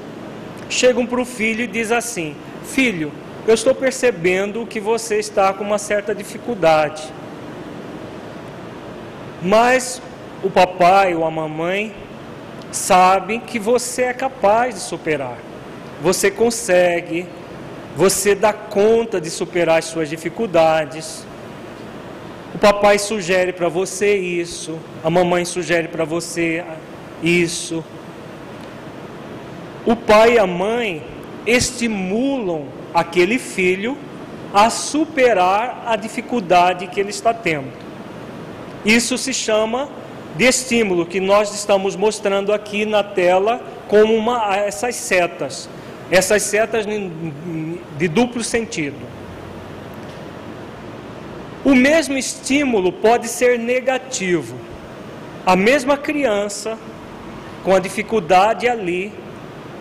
[0.67, 3.11] chegam para o filho e diz assim: Filho,
[3.49, 7.01] eu estou percebendo que você está com uma certa dificuldade.
[9.41, 9.99] Mas
[10.43, 11.91] o papai ou a mamãe
[12.71, 15.39] sabem que você é capaz de superar.
[15.99, 17.25] Você consegue,
[17.95, 21.25] você dá conta de superar as suas dificuldades.
[22.53, 26.63] O papai sugere para você isso, a mamãe sugere para você
[27.23, 27.83] isso.
[29.87, 31.03] O pai e a mãe
[31.47, 33.97] estimulam aquele filho
[34.53, 37.71] a superar a dificuldade que ele está tendo.
[38.85, 39.89] Isso se chama
[40.35, 45.69] de estímulo que nós estamos mostrando aqui na tela como uma, essas setas,
[46.09, 46.85] essas setas
[47.97, 48.97] de duplo sentido.
[51.63, 54.55] O mesmo estímulo pode ser negativo.
[55.45, 56.77] A mesma criança,
[57.63, 59.11] com a dificuldade ali,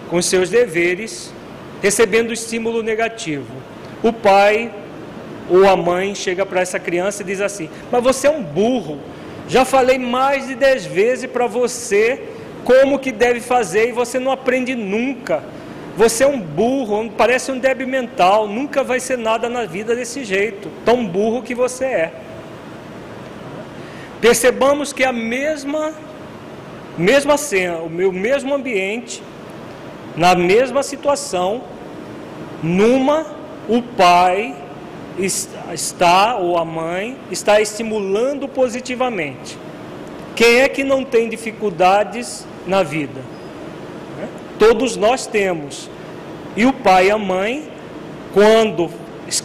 [0.09, 1.33] com seus deveres,
[1.83, 3.53] recebendo estímulo negativo.
[4.03, 4.73] O pai
[5.49, 8.99] ou a mãe chega para essa criança e diz assim: Mas você é um burro,
[9.49, 12.23] já falei mais de dez vezes para você
[12.65, 15.43] como que deve fazer e você não aprende nunca.
[15.97, 20.23] Você é um burro, parece um débil mental, nunca vai ser nada na vida desse
[20.23, 22.13] jeito, tão burro que você é.
[24.21, 25.93] Percebamos que a mesma
[26.97, 29.23] mesma cena, o meu mesmo ambiente,
[30.17, 31.63] na mesma situação,
[32.63, 33.27] numa
[33.69, 34.55] o pai
[35.19, 39.59] está, ou a mãe, está estimulando positivamente.
[40.35, 43.21] Quem é que não tem dificuldades na vida?
[44.17, 44.29] Né?
[44.59, 45.91] Todos nós temos.
[46.57, 47.69] E o pai e a mãe,
[48.33, 48.91] quando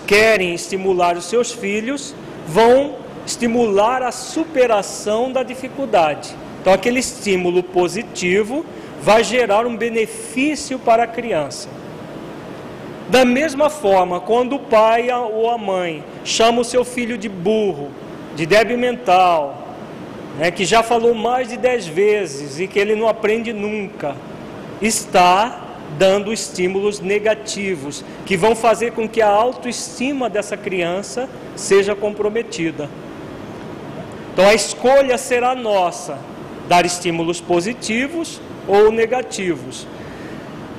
[0.08, 2.16] querem estimular os seus filhos,
[2.48, 2.96] vão
[3.26, 6.30] estimular a superação da dificuldade.
[6.62, 8.66] Então, aquele estímulo positivo
[9.04, 11.68] vai gerar um benefício para a criança.
[13.10, 17.92] Da mesma forma, quando o pai ou a mãe chama o seu filho de burro,
[18.34, 19.68] de débil mental,
[20.38, 24.16] né, que já falou mais de dez vezes e que ele não aprende nunca,
[24.82, 25.60] está
[26.00, 32.90] dando estímulos negativos que vão fazer com que a autoestima dessa criança seja comprometida.
[34.32, 36.18] Então a escolha será nossa,
[36.70, 39.88] dar estímulos positivos ou negativos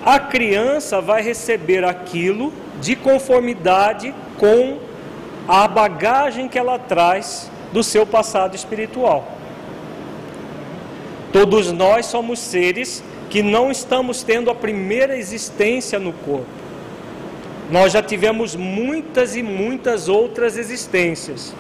[0.05, 4.79] a criança vai receber aquilo de conformidade com
[5.49, 9.27] a bagagem que ela traz do seu passado espiritual.
[11.33, 16.47] Todos nós somos seres que não estamos tendo a primeira existência no corpo.
[17.71, 21.55] Nós já tivemos muitas e muitas outras existências.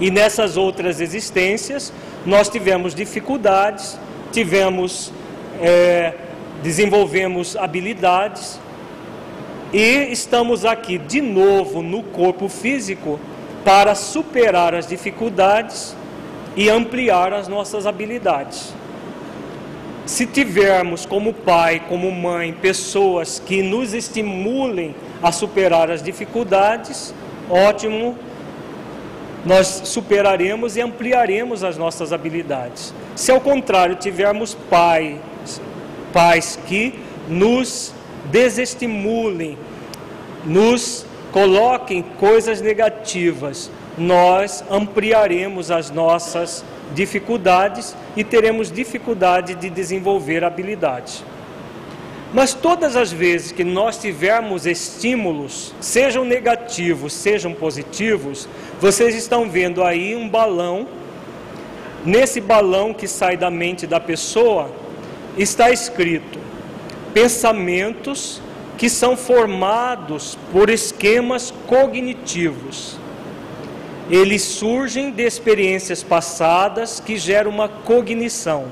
[0.00, 1.92] E nessas outras existências,
[2.24, 3.98] nós tivemos dificuldades,
[4.32, 5.12] tivemos
[5.60, 6.14] é,
[6.62, 8.58] desenvolvemos habilidades
[9.72, 13.18] E estamos aqui de novo no corpo físico
[13.64, 15.94] para superar as dificuldades
[16.56, 18.72] e ampliar as nossas habilidades.
[20.06, 27.12] Se tivermos como pai, como mãe, pessoas que nos estimulem a superar as dificuldades,
[27.50, 28.16] ótimo,
[29.46, 32.92] nós superaremos e ampliaremos as nossas habilidades.
[33.14, 35.20] Se ao contrário tivermos pais,
[36.12, 37.94] pais que nos
[38.24, 39.56] desestimulem,
[40.44, 51.22] nos coloquem coisas negativas, nós ampliaremos as nossas dificuldades e teremos dificuldade de desenvolver habilidades.
[52.34, 58.48] Mas todas as vezes que nós tivermos estímulos, sejam negativos, sejam positivos,
[58.80, 60.88] vocês estão vendo aí um balão.
[62.04, 64.70] Nesse balão que sai da mente da pessoa,
[65.36, 66.38] está escrito
[67.14, 68.42] pensamentos
[68.76, 72.98] que são formados por esquemas cognitivos.
[74.10, 78.66] Eles surgem de experiências passadas que geram uma cognição.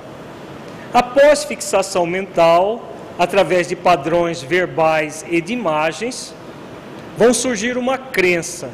[0.92, 6.34] Após fixação mental, através de padrões verbais e de imagens,
[7.16, 8.70] vão surgir uma crença.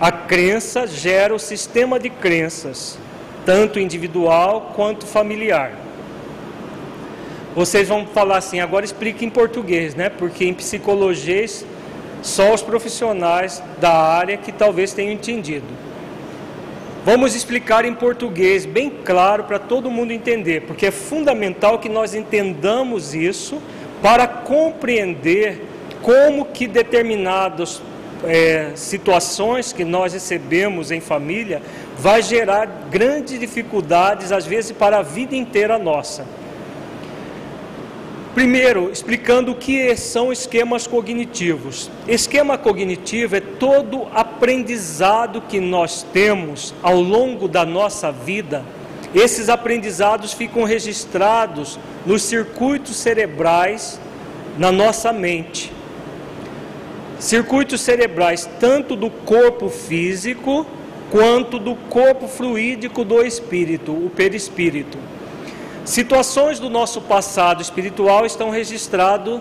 [0.00, 2.98] A crença gera o sistema de crenças,
[3.46, 5.72] tanto individual quanto familiar.
[7.54, 10.08] Vocês vão falar assim, agora explique em português, né?
[10.08, 11.46] Porque em psicologia
[12.20, 15.66] só os profissionais da área que talvez tenham entendido.
[17.04, 22.14] Vamos explicar em português, bem claro, para todo mundo entender, porque é fundamental que nós
[22.14, 23.60] entendamos isso
[24.00, 25.60] para compreender
[26.00, 27.82] como que determinadas
[28.24, 31.60] é, situações que nós recebemos em família
[31.98, 36.24] vai gerar grandes dificuldades, às vezes, para a vida inteira nossa.
[38.34, 41.88] Primeiro, explicando o que são esquemas cognitivos.
[42.08, 48.64] Esquema cognitivo é todo aprendizado que nós temos ao longo da nossa vida.
[49.14, 54.00] Esses aprendizados ficam registrados nos circuitos cerebrais
[54.58, 55.72] na nossa mente.
[57.20, 60.66] Circuitos cerebrais tanto do corpo físico
[61.08, 64.98] quanto do corpo fluídico do espírito, o perispírito.
[65.84, 69.40] Situações do nosso passado espiritual estão registrado,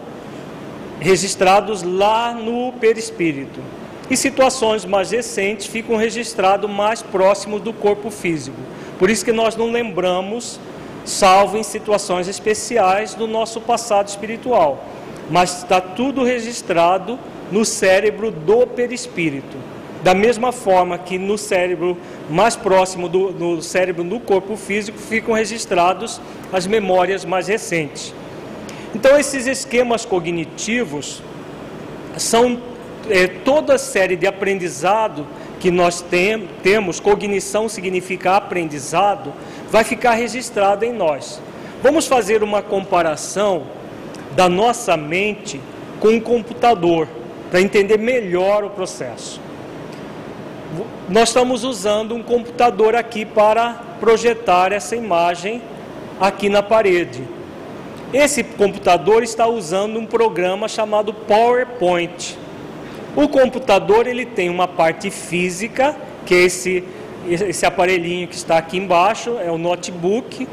[1.00, 3.62] registrados lá no perispírito.
[4.10, 8.58] E situações mais recentes ficam registradas mais próximos do corpo físico.
[9.00, 10.60] Por isso que nós não lembramos,
[11.06, 14.84] salvo em situações especiais, do nosso passado espiritual.
[15.32, 17.18] Mas está tudo registrado
[17.50, 19.58] no cérebro do perispírito.
[20.04, 21.98] Da mesma forma que no cérebro
[22.30, 26.20] mais próximo do, do cérebro no corpo físico ficam registrados
[26.52, 28.14] as memórias mais recentes.
[28.94, 31.24] Então, esses esquemas cognitivos
[32.18, 32.62] são
[33.10, 35.26] é, toda a série de aprendizado
[35.62, 39.32] que nós tem, temos, cognição significa aprendizado,
[39.72, 41.42] vai ficar registrado em nós.
[41.82, 43.64] Vamos fazer uma comparação
[44.36, 45.62] da nossa mente
[46.02, 47.08] com um computador,
[47.50, 49.43] para entender melhor o processo
[51.10, 55.62] nós estamos usando um computador aqui para projetar essa imagem
[56.20, 57.24] aqui na parede.
[58.14, 62.38] Esse computador está usando um programa chamado PowerPoint.
[63.16, 65.96] O computador ele tem uma parte física,
[66.26, 66.84] que é esse,
[67.28, 70.48] esse aparelhinho que está aqui embaixo, é o notebook,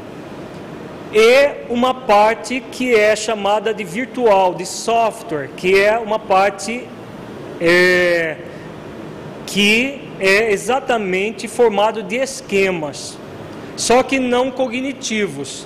[1.13, 6.87] e uma parte que é chamada de virtual, de software, que é uma parte
[7.59, 8.37] é,
[9.45, 13.17] que é exatamente formado de esquemas,
[13.75, 15.65] só que não cognitivos.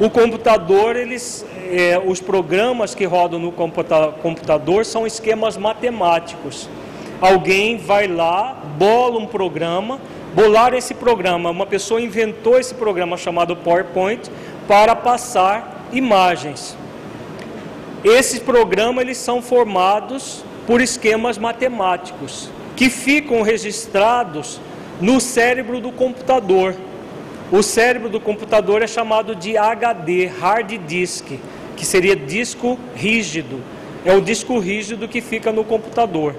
[0.00, 6.70] O computador, eles, é, os programas que rodam no computador são esquemas matemáticos.
[7.20, 10.00] Alguém vai lá, bola um programa,
[10.34, 11.50] bolar esse programa.
[11.50, 14.30] Uma pessoa inventou esse programa chamado PowerPoint
[14.66, 16.74] para passar imagens.
[18.02, 24.60] Esses programas eles são formados por esquemas matemáticos que ficam registrados
[25.00, 26.74] no cérebro do computador.
[27.50, 31.38] O cérebro do computador é chamado de HD, hard disk,
[31.76, 33.60] que seria disco rígido.
[34.04, 36.34] É o disco rígido que fica no computador.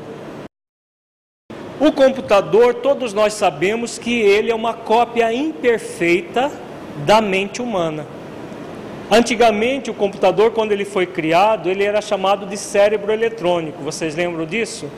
[1.79, 6.51] O computador, todos nós sabemos que ele é uma cópia imperfeita
[7.05, 8.07] da mente humana.
[9.11, 13.84] Antigamente, o computador, quando ele foi criado, ele era chamado de cérebro eletrônico.
[13.84, 14.89] Vocês lembram disso?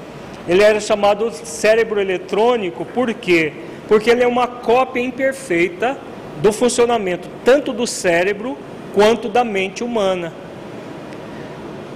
[0.47, 3.53] Ele era chamado cérebro eletrônico, por quê?
[3.87, 5.97] Porque ele é uma cópia imperfeita
[6.41, 8.57] do funcionamento tanto do cérebro
[8.93, 10.33] quanto da mente humana.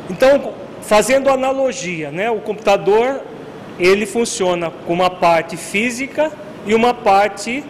[0.10, 2.32] Então, fazendo analogia, né?
[2.32, 3.22] O computador
[3.80, 6.32] ele funciona com uma parte física
[6.66, 7.64] e uma parte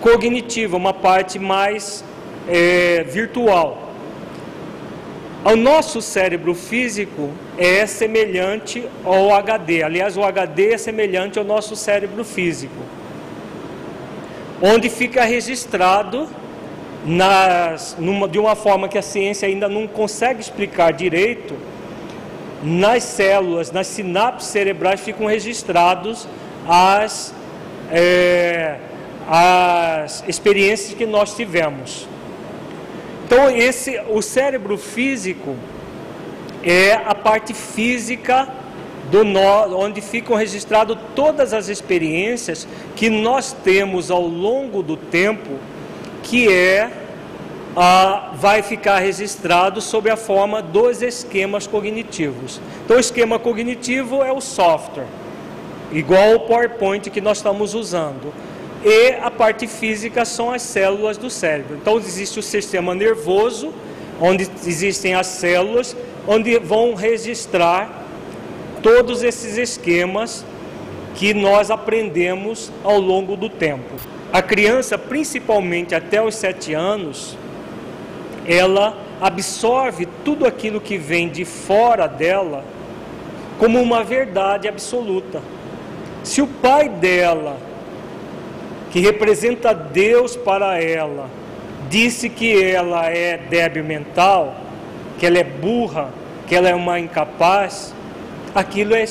[0.00, 2.04] cognitiva, uma parte mais
[2.48, 3.89] é, virtual.
[5.42, 9.82] O nosso cérebro físico é semelhante ao HD.
[9.82, 12.74] Aliás, o HD é semelhante ao nosso cérebro físico,
[14.60, 16.28] onde fica registrado
[17.06, 21.56] nas, numa, de uma forma que a ciência ainda não consegue explicar direito,
[22.62, 26.28] nas células, nas sinapses cerebrais ficam registrados
[26.68, 27.34] as,
[27.90, 28.76] é,
[29.26, 32.06] as experiências que nós tivemos.
[33.30, 35.54] Então esse, o cérebro físico
[36.64, 38.48] é a parte física
[39.08, 42.66] do nó, onde ficam registradas todas as experiências
[42.96, 45.60] que nós temos ao longo do tempo,
[46.24, 46.90] que é
[47.76, 52.60] a, vai ficar registrado sob a forma dos esquemas cognitivos.
[52.84, 55.06] Então, o esquema cognitivo é o software,
[55.92, 58.34] igual o PowerPoint que nós estamos usando
[58.84, 61.76] e a parte física são as células do cérebro.
[61.76, 63.72] Então existe o sistema nervoso,
[64.20, 68.04] onde existem as células, onde vão registrar
[68.82, 70.44] todos esses esquemas
[71.14, 73.94] que nós aprendemos ao longo do tempo.
[74.32, 77.36] A criança, principalmente até os sete anos,
[78.46, 82.64] ela absorve tudo aquilo que vem de fora dela
[83.58, 85.42] como uma verdade absoluta.
[86.24, 87.58] Se o pai dela
[88.90, 91.28] que representa Deus para ela,
[91.88, 94.54] disse que ela é débil mental,
[95.18, 96.08] que ela é burra,
[96.46, 97.94] que ela é uma incapaz,
[98.54, 99.04] aquilo é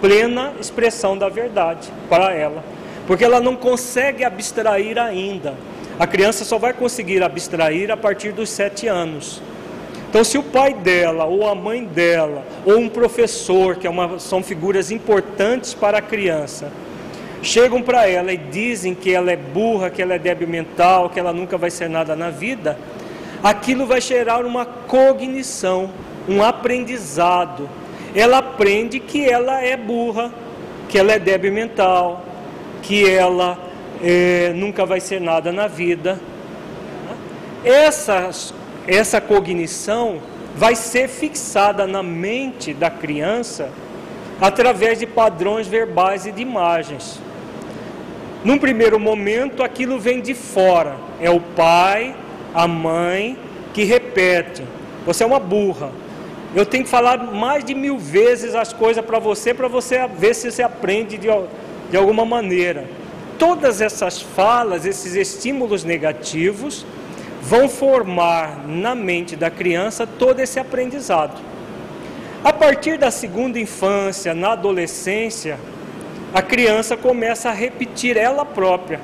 [0.00, 2.62] plena expressão da verdade para ela,
[3.06, 5.54] porque ela não consegue abstrair ainda.
[5.98, 9.40] A criança só vai conseguir abstrair a partir dos sete anos.
[10.10, 14.18] Então, se o pai dela, ou a mãe dela, ou um professor, que é uma,
[14.18, 16.70] são figuras importantes para a criança,
[17.44, 21.20] chegam para ela e dizem que ela é burra, que ela é débil mental, que
[21.20, 22.78] ela nunca vai ser nada na vida,
[23.42, 25.90] aquilo vai gerar uma cognição,
[26.28, 27.68] um aprendizado.
[28.14, 30.32] Ela aprende que ela é burra,
[30.88, 32.24] que ela é débil mental,
[32.82, 33.58] que ela
[34.02, 36.20] é, nunca vai ser nada na vida.
[37.64, 38.30] Essa,
[38.86, 40.18] essa cognição
[40.56, 43.70] vai ser fixada na mente da criança
[44.40, 47.23] através de padrões verbais e de imagens.
[48.44, 50.96] Num primeiro momento, aquilo vem de fora.
[51.18, 52.14] É o pai,
[52.54, 53.38] a mãe
[53.72, 54.62] que repete:
[55.06, 55.90] Você é uma burra.
[56.54, 60.34] Eu tenho que falar mais de mil vezes as coisas para você, para você ver
[60.34, 61.28] se você aprende de,
[61.90, 62.84] de alguma maneira.
[63.38, 66.86] Todas essas falas, esses estímulos negativos,
[67.42, 71.40] vão formar na mente da criança todo esse aprendizado.
[72.44, 75.58] A partir da segunda infância, na adolescência,
[76.34, 79.00] a criança começa a repetir ela própria: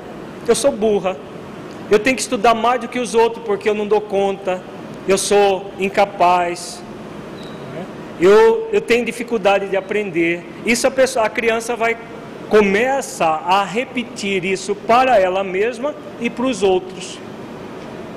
[0.49, 1.17] Eu sou burra,
[1.89, 4.61] eu tenho que estudar mais do que os outros porque eu não dou conta,
[5.07, 6.83] eu sou incapaz,
[8.21, 10.45] eu, eu tenho dificuldade de aprender.
[10.67, 11.97] Isso a, pessoa, a criança vai
[12.49, 17.17] começa a repetir isso para ela mesma e para os outros.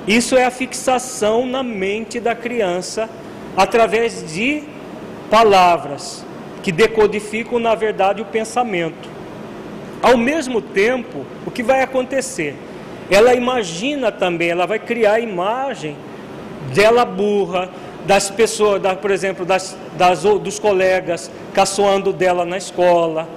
[0.08, 3.08] Isso é a fixação na mente da criança
[3.56, 4.64] através de
[5.30, 6.23] palavras
[6.64, 9.06] que decodificam, na verdade, o pensamento.
[10.02, 12.56] Ao mesmo tempo, o que vai acontecer?
[13.10, 15.94] Ela imagina também, ela vai criar a imagem
[16.74, 17.68] dela burra,
[18.06, 23.28] das pessoas, da, por exemplo, das, das, dos colegas caçoando dela na escola,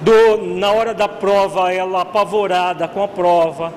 [0.00, 3.74] do, na hora da prova ela apavorada com a prova.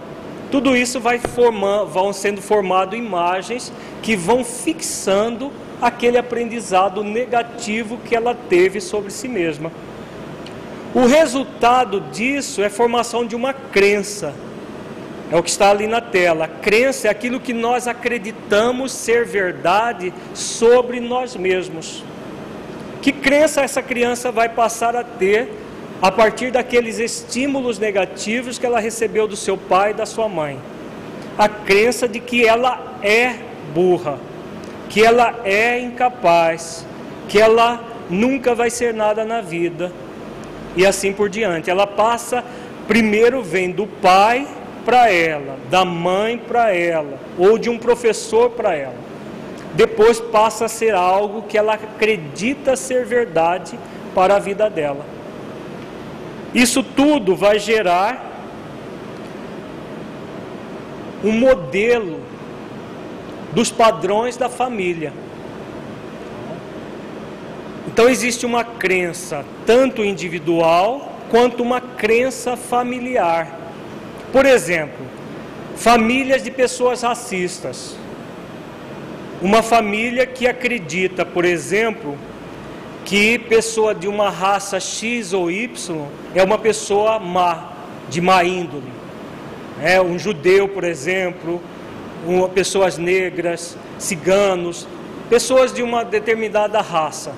[0.49, 3.69] Tudo isso vai formando, vão sendo formado imagens
[4.01, 5.51] que vão fixando
[5.81, 9.71] aquele aprendizado negativo que ela teve sobre si mesma.
[10.93, 14.33] O resultado disso é formação de uma crença.
[15.31, 16.47] É o que está ali na tela.
[16.47, 22.03] Crença é aquilo que nós acreditamos ser verdade sobre nós mesmos.
[23.01, 25.49] Que crença essa criança vai passar a ter
[26.01, 30.57] a partir daqueles estímulos negativos que ela recebeu do seu pai e da sua mãe?
[31.37, 33.35] A crença de que ela é
[33.73, 34.17] burra
[34.89, 36.85] que ela é incapaz,
[37.27, 39.91] que ela nunca vai ser nada na vida
[40.75, 41.69] e assim por diante.
[41.69, 42.43] Ela passa,
[42.87, 44.47] primeiro vem do pai
[44.85, 48.95] para ela, da mãe para ela, ou de um professor para ela.
[49.73, 53.77] Depois passa a ser algo que ela acredita ser verdade
[54.15, 55.05] para a vida dela.
[56.53, 58.25] Isso tudo vai gerar
[61.23, 62.21] um modelo
[63.57, 65.11] dos padrões da família.
[67.87, 73.59] Então existe uma crença tanto individual quanto uma crença familiar.
[74.31, 75.03] Por exemplo,
[75.75, 77.95] famílias de pessoas racistas.
[79.41, 82.15] Uma família que acredita, por exemplo,
[83.05, 86.05] que pessoa de uma raça X ou Y
[86.35, 87.71] é uma pessoa má,
[88.07, 88.93] de má índole.
[89.81, 91.59] É um judeu, por exemplo,
[92.53, 94.87] pessoas negras, ciganos,
[95.29, 97.33] pessoas de uma determinada raça.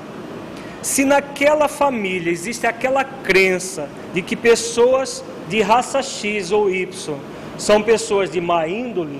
[0.81, 7.17] Se naquela família existe aquela crença de que pessoas de raça X ou Y
[7.57, 9.19] são pessoas de má índole,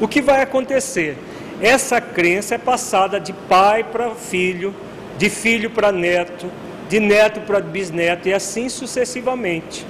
[0.00, 1.16] o que vai acontecer?
[1.60, 4.74] Essa crença é passada de pai para filho,
[5.16, 6.50] de filho para neto,
[6.88, 9.86] de neto para bisneto e assim sucessivamente,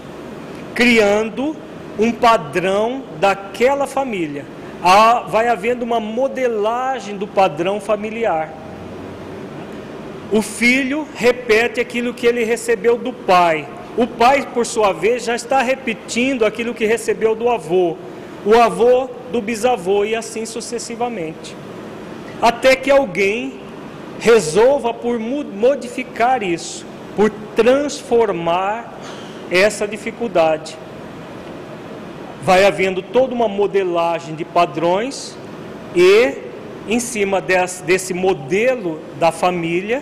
[0.74, 1.56] criando
[1.98, 4.44] um padrão daquela família.
[5.28, 8.52] Vai havendo uma modelagem do padrão familiar.
[10.32, 13.68] O filho repete aquilo que ele recebeu do pai.
[13.96, 17.96] O pai, por sua vez, já está repetindo aquilo que recebeu do avô.
[18.44, 21.56] O avô do bisavô e assim sucessivamente.
[22.40, 23.54] Até que alguém
[24.20, 28.94] resolva por modificar isso, por transformar
[29.50, 30.76] essa dificuldade.
[32.46, 35.36] Vai havendo toda uma modelagem de padrões
[35.96, 36.34] e,
[36.88, 40.00] em cima desse, modelo da família,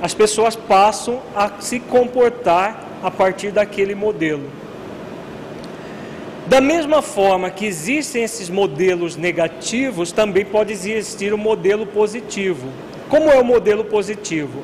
[0.00, 4.48] as pessoas passam a se comportar a partir daquele modelo.
[6.46, 12.68] Da mesma forma que existem esses modelos negativos, também pode existir o um modelo positivo.
[13.08, 14.62] Como é o modelo positivo?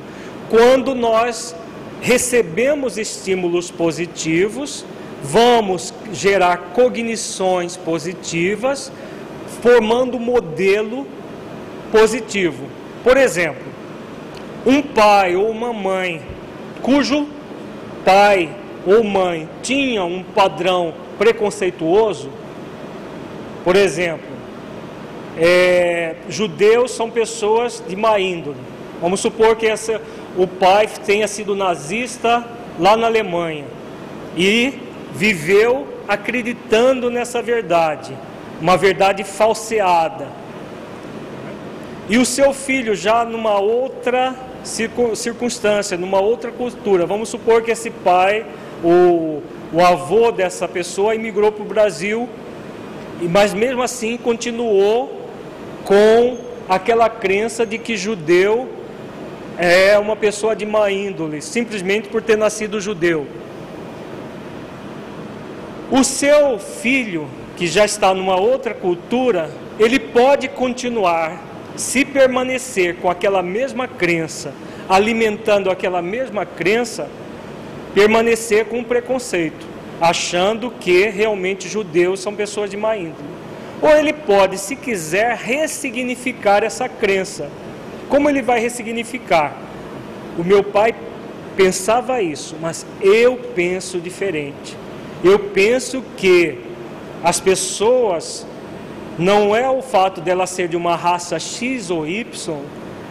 [0.49, 1.53] Quando nós
[1.99, 4.85] recebemos estímulos positivos,
[5.21, 8.91] vamos gerar cognições positivas,
[9.61, 11.07] formando um modelo
[11.91, 12.65] positivo.
[13.03, 13.63] Por exemplo,
[14.65, 16.21] um pai ou uma mãe
[16.81, 17.27] cujo
[18.03, 18.49] pai
[18.85, 22.29] ou mãe tinha um padrão preconceituoso,
[23.63, 24.27] por exemplo,
[25.37, 28.57] é, judeus são pessoas de má índole.
[29.01, 30.01] Vamos supor que essa,
[30.37, 32.45] o pai tenha sido nazista
[32.79, 33.65] lá na Alemanha
[34.35, 34.73] e
[35.13, 38.17] viveu acreditando nessa verdade,
[38.61, 40.27] uma verdade falseada.
[42.09, 44.33] E o seu filho já numa outra
[44.63, 47.05] circunstância, numa outra cultura.
[47.05, 48.45] Vamos supor que esse pai,
[48.83, 49.41] o,
[49.73, 52.29] o avô dessa pessoa, imigrou para o Brasil,
[53.21, 55.27] mas mesmo assim continuou
[55.83, 56.37] com
[56.69, 58.69] aquela crença de que judeu
[59.57, 63.25] é uma pessoa de má índole, simplesmente por ter nascido judeu.
[65.89, 71.41] O seu filho, que já está numa outra cultura, ele pode continuar
[71.77, 74.53] se permanecer com aquela mesma crença,
[74.89, 77.07] alimentando aquela mesma crença,
[77.93, 79.65] permanecer com preconceito,
[80.01, 83.37] achando que realmente judeus são pessoas de má índole.
[83.81, 87.49] Ou ele pode, se quiser, ressignificar essa crença.
[88.09, 89.55] Como ele vai ressignificar?
[90.37, 90.93] O meu pai
[91.55, 94.75] pensava isso, mas eu penso diferente.
[95.23, 96.59] Eu penso que
[97.23, 98.45] as pessoas
[99.17, 102.55] não é o fato dela ser de uma raça X ou Y,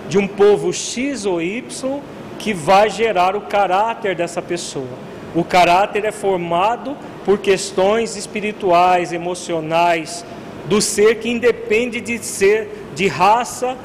[0.09, 2.01] de um povo X ou Y,
[2.39, 5.07] que vai gerar o caráter dessa pessoa.
[5.35, 10.25] O caráter é formado por questões espirituais, emocionais,
[10.67, 13.77] do ser que independe de ser de raça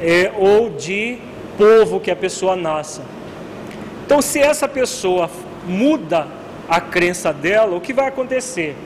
[0.00, 1.18] é, ou de
[1.58, 3.02] povo que a pessoa nasça.
[4.04, 5.30] Então, se essa pessoa
[5.66, 6.26] muda
[6.68, 8.76] a crença dela, o que vai acontecer?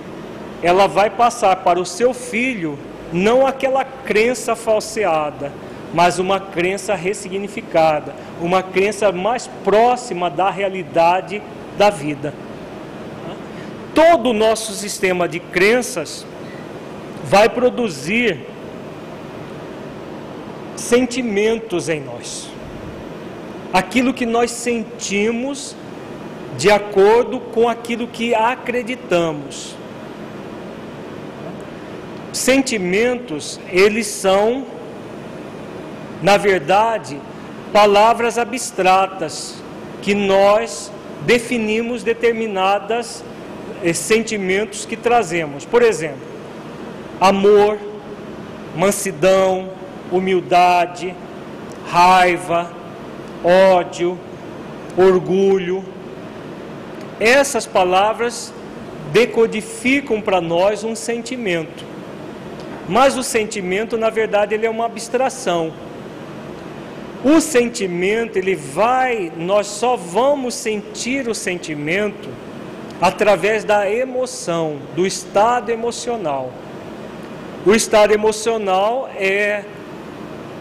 [0.63, 2.79] ela vai passar para o seu filho
[3.13, 5.51] não aquela crença falseada,
[5.93, 11.43] mas uma crença ressignificada, uma crença mais próxima da realidade
[11.77, 12.33] da vida.
[13.95, 16.25] Todo o nosso sistema de crenças
[17.25, 18.47] vai produzir
[20.77, 22.49] sentimentos em nós.
[23.73, 25.75] Aquilo que nós sentimos
[26.61, 29.75] de acordo com aquilo que acreditamos.
[32.35, 34.67] Sentimentos, eles são,
[36.23, 37.19] na verdade,
[37.73, 39.55] palavras abstratas
[40.03, 40.93] que nós
[41.25, 43.25] definimos determinadas
[43.83, 45.65] eh, sentimentos que trazemos.
[45.65, 46.29] Por exemplo,
[47.19, 47.79] amor,
[48.77, 49.71] mansidão,
[50.13, 51.17] humildade,
[51.91, 52.71] raiva,
[53.43, 54.19] ódio,
[54.95, 55.99] orgulho.
[57.21, 58.53] Essas palavras
[59.13, 61.85] decodificam para nós um sentimento.
[62.89, 65.73] Mas o sentimento, na verdade, ele é uma abstração.
[67.23, 72.31] O sentimento, ele vai, nós só vamos sentir o sentimento
[73.01, 76.51] através da emoção, do estado emocional.
[77.67, 79.65] O estado emocional é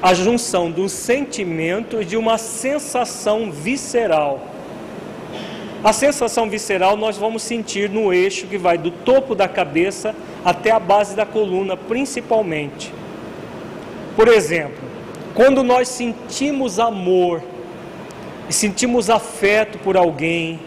[0.02, 4.42] a junção um sentimento e de uma sensação visceral.
[5.82, 10.14] A sensação visceral nós vamos sentir no eixo que vai do topo da cabeça
[10.44, 12.94] até a base da coluna, principalmente.
[14.14, 14.84] Por exemplo,
[15.34, 17.42] quando nós sentimos amor
[18.50, 20.60] e sentimos afeto por alguém,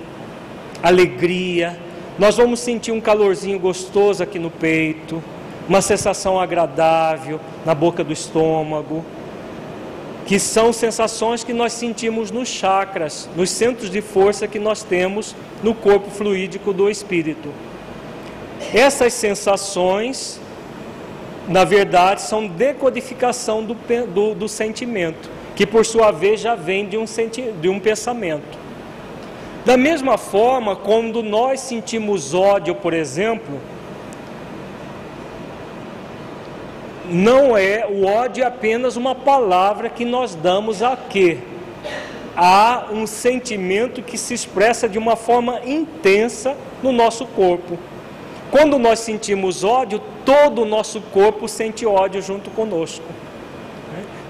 [0.83, 1.79] alegria,
[2.19, 5.23] nós vamos sentir um calorzinho gostoso aqui no peito,
[5.69, 9.05] uma sensação agradável na boca do estômago,
[10.27, 15.35] que são sensações que nós sentimos nos chakras, nos centros de força que nós temos
[15.63, 17.49] no corpo fluídico do espírito.
[18.73, 20.41] Essas sensações
[21.49, 26.97] na verdade, são decodificação do, do, do sentimento, que por sua vez já vem de
[26.97, 28.59] um, senti, de um pensamento.
[29.65, 33.61] Da mesma forma, quando nós sentimos ódio, por exemplo,
[37.13, 41.39] não é o ódio é apenas uma palavra que nós damos a quê?
[42.35, 47.79] Há um sentimento que se expressa de uma forma intensa no nosso corpo.
[48.51, 53.05] Quando nós sentimos ódio, todo o nosso corpo sente ódio junto conosco.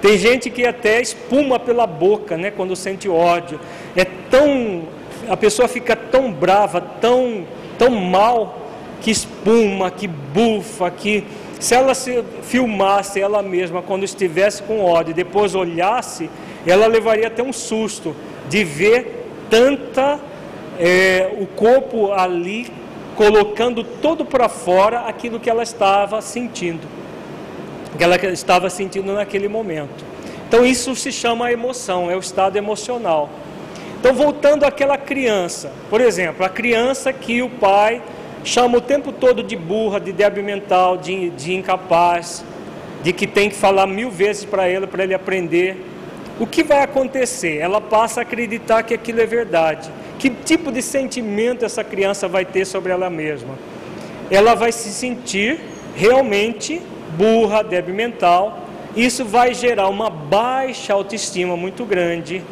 [0.00, 3.60] Tem gente que até espuma pela boca, né, quando sente ódio.
[3.96, 4.82] É tão
[5.28, 7.44] a pessoa fica tão brava, tão
[7.78, 8.58] tão mal
[9.00, 11.24] que espuma, que bufa, que
[11.62, 16.28] se ela se filmasse ela mesma quando estivesse com ódio e depois olhasse,
[16.66, 18.16] ela levaria até um susto
[18.48, 20.18] de ver tanta
[20.76, 22.66] é, o corpo ali
[23.14, 26.84] colocando todo para fora aquilo que ela estava sentindo,
[27.96, 30.04] que ela estava sentindo naquele momento.
[30.48, 33.30] Então isso se chama emoção, é o estado emocional.
[34.00, 38.02] Então voltando àquela criança, por exemplo, a criança que o pai
[38.44, 42.44] chama o tempo todo de burra, de débil mental, de, de incapaz,
[43.02, 45.88] de que tem que falar mil vezes para ele para ele aprender.
[46.40, 47.58] O que vai acontecer?
[47.58, 49.90] Ela passa a acreditar que aquilo é verdade.
[50.18, 53.58] Que tipo de sentimento essa criança vai ter sobre ela mesma?
[54.30, 55.60] Ela vai se sentir
[55.94, 56.80] realmente
[57.16, 58.66] burra, débil mental.
[58.96, 62.42] Isso vai gerar uma baixa autoestima muito grande,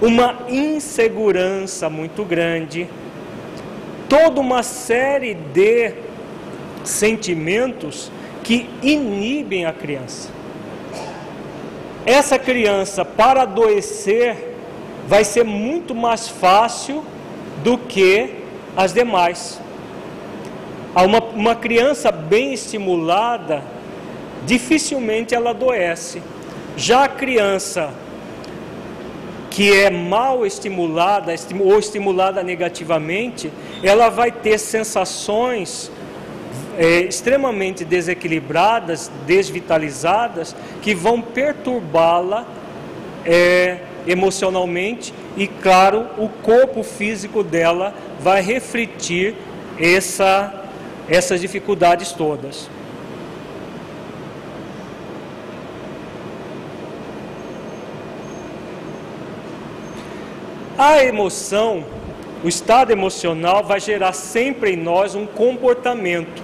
[0.00, 2.88] uma insegurança muito grande,
[4.10, 5.94] toda uma série de
[6.82, 8.10] sentimentos
[8.42, 10.28] que inibem a criança.
[12.04, 14.56] Essa criança, para adoecer,
[15.06, 17.04] vai ser muito mais fácil
[17.62, 18.34] do que
[18.76, 19.60] as demais.
[20.92, 23.62] Uma, uma criança bem estimulada,
[24.44, 26.20] dificilmente ela adoece.
[26.76, 27.90] Já a criança
[29.50, 33.50] que é mal estimulada ou estimulada negativamente,
[33.82, 35.90] ela vai ter sensações
[36.78, 42.46] é, extremamente desequilibradas, desvitalizadas, que vão perturbá-la
[43.26, 49.34] é, emocionalmente e, claro, o corpo físico dela vai refletir
[49.78, 50.64] essa,
[51.08, 52.70] essas dificuldades todas.
[60.80, 61.84] A emoção,
[62.42, 66.42] o estado emocional vai gerar sempre em nós um comportamento.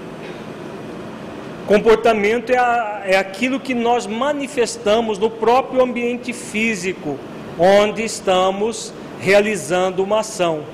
[1.66, 7.18] Comportamento é, a, é aquilo que nós manifestamos no próprio ambiente físico,
[7.59, 10.64] onde estamos realizando uma ação.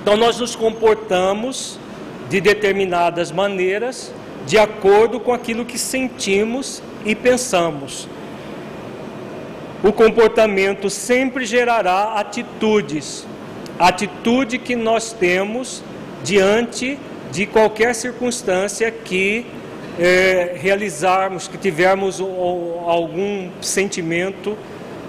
[0.00, 1.78] Então, nós nos comportamos
[2.30, 4.10] de determinadas maneiras,
[4.46, 8.08] de acordo com aquilo que sentimos e pensamos.
[9.86, 13.24] O comportamento sempre gerará atitudes,
[13.78, 15.80] atitude que nós temos
[16.24, 16.98] diante
[17.30, 19.46] de qualquer circunstância que
[19.96, 24.58] é, realizarmos, que tivermos algum sentimento,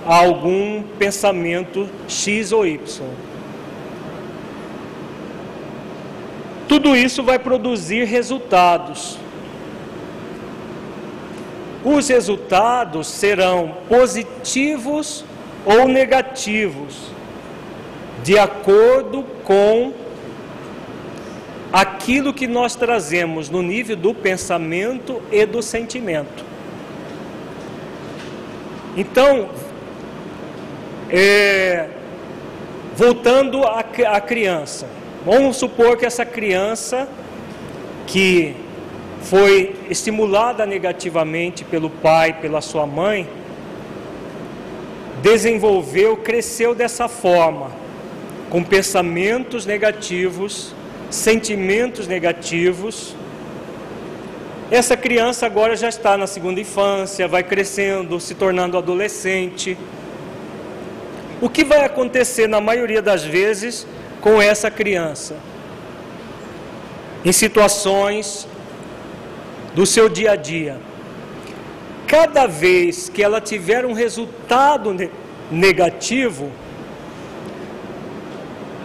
[0.06, 3.02] algum pensamento X ou Y.
[6.68, 9.18] Tudo isso vai produzir resultados.
[11.90, 15.24] Os resultados serão positivos
[15.66, 17.14] ou negativos,
[18.22, 19.94] de acordo com
[21.72, 26.44] aquilo que nós trazemos no nível do pensamento e do sentimento.
[28.98, 29.48] Então,
[31.10, 31.88] é,
[32.98, 34.90] voltando à criança,
[35.26, 37.08] vamos supor que essa criança
[38.06, 38.66] que
[39.30, 43.28] foi estimulada negativamente pelo pai, pela sua mãe,
[45.22, 47.72] desenvolveu, cresceu dessa forma,
[48.50, 50.74] com pensamentos negativos,
[51.10, 53.16] sentimentos negativos.
[54.72, 59.78] Essa criança agora já está na segunda infância, vai crescendo, se tornando adolescente.
[61.42, 63.86] O que vai acontecer na maioria das vezes
[64.22, 65.36] com essa criança?
[67.26, 68.48] Em situações
[69.78, 70.80] do seu dia a dia.
[72.08, 74.92] Cada vez que ela tiver um resultado
[75.52, 76.52] negativo,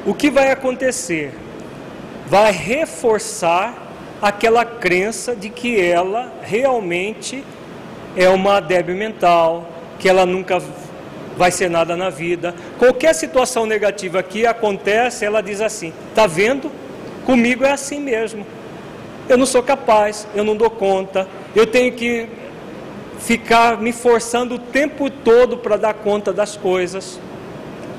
[0.05, 1.32] o que vai acontecer?
[2.26, 3.74] Vai reforçar
[4.20, 7.43] aquela crença de que ela realmente
[8.14, 9.66] é uma débil mental,
[9.99, 10.61] que ela nunca
[11.38, 12.55] vai ser nada na vida.
[12.78, 16.70] Qualquer situação negativa que acontece, ela diz assim: "Tá vendo?
[17.24, 18.45] Comigo é assim mesmo.
[19.28, 22.28] Eu não sou capaz, eu não dou conta, eu tenho que
[23.20, 27.20] ficar me forçando o tempo todo para dar conta das coisas.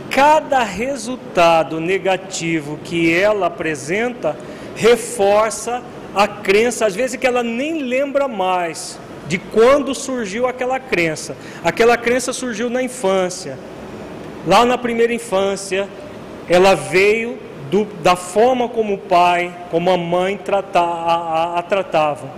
[0.10, 4.36] Cada resultado negativo que ela apresenta
[4.76, 5.82] reforça
[6.14, 11.36] a crença, às vezes que ela nem lembra mais de quando surgiu aquela crença.
[11.64, 13.58] Aquela crença surgiu na infância.
[14.46, 15.88] Lá na primeira infância,
[16.50, 17.40] ela veio
[17.74, 22.30] do, da forma como o pai, como a mãe trata, a, a, a tratavam.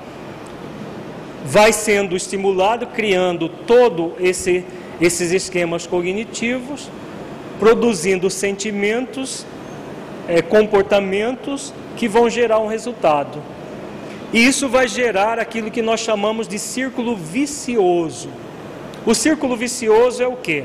[1.44, 4.64] Vai sendo estimulado, criando todo esse,
[5.02, 6.90] esses esquemas cognitivos,
[7.60, 9.46] produzindo sentimentos,
[10.26, 13.44] é, comportamentos que vão gerar um resultado.
[14.32, 18.30] E isso vai gerar aquilo que nós chamamos de círculo vicioso.
[19.06, 20.64] O círculo vicioso é o que?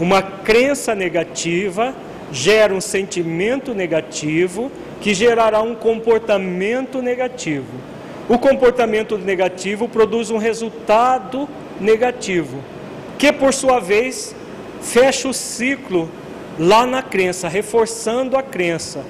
[0.00, 1.94] Uma crença negativa
[2.32, 4.70] gera um sentimento negativo
[5.00, 7.72] que gerará um comportamento negativo.
[8.28, 11.48] O comportamento negativo produz um resultado
[11.80, 12.62] negativo,
[13.18, 14.34] que por sua vez
[14.80, 16.08] fecha o ciclo
[16.58, 19.04] lá na crença, reforçando a crença.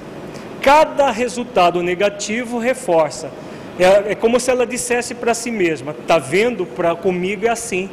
[0.62, 3.30] Cada resultado negativo reforça.
[3.78, 6.64] É, é como se ela dissesse para si mesma: "Tá vendo?
[6.64, 7.90] Para comigo é assim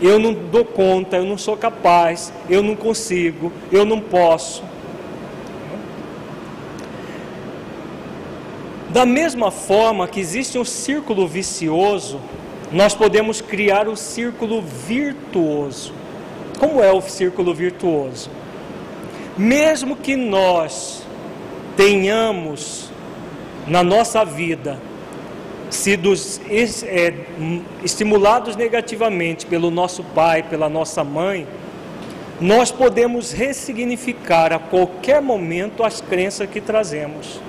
[0.00, 4.62] eu não dou conta, eu não sou capaz, eu não consigo, eu não posso.
[8.88, 12.20] Da mesma forma que existe um círculo vicioso,
[12.72, 15.92] nós podemos criar o um círculo virtuoso.
[16.58, 18.30] Como é o círculo virtuoso?
[19.36, 21.02] Mesmo que nós
[21.76, 22.90] tenhamos
[23.66, 24.80] na nossa vida
[25.70, 27.14] sido é,
[27.82, 31.46] estimulados negativamente pelo nosso pai, pela nossa mãe,
[32.40, 37.40] nós podemos ressignificar a qualquer momento as crenças que trazemos.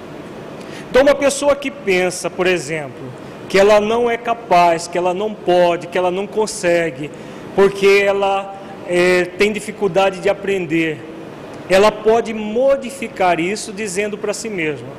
[0.89, 3.01] Então, uma pessoa que pensa, por exemplo,
[3.47, 7.09] que ela não é capaz, que ela não pode, que ela não consegue,
[7.55, 8.55] porque ela
[8.87, 10.99] é, tem dificuldade de aprender,
[11.69, 14.89] ela pode modificar isso dizendo para si mesma: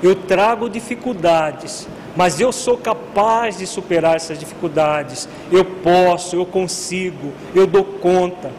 [0.00, 7.32] Eu trago dificuldades, mas eu sou capaz de superar essas dificuldades, eu posso, eu consigo,
[7.54, 8.50] eu dou conta.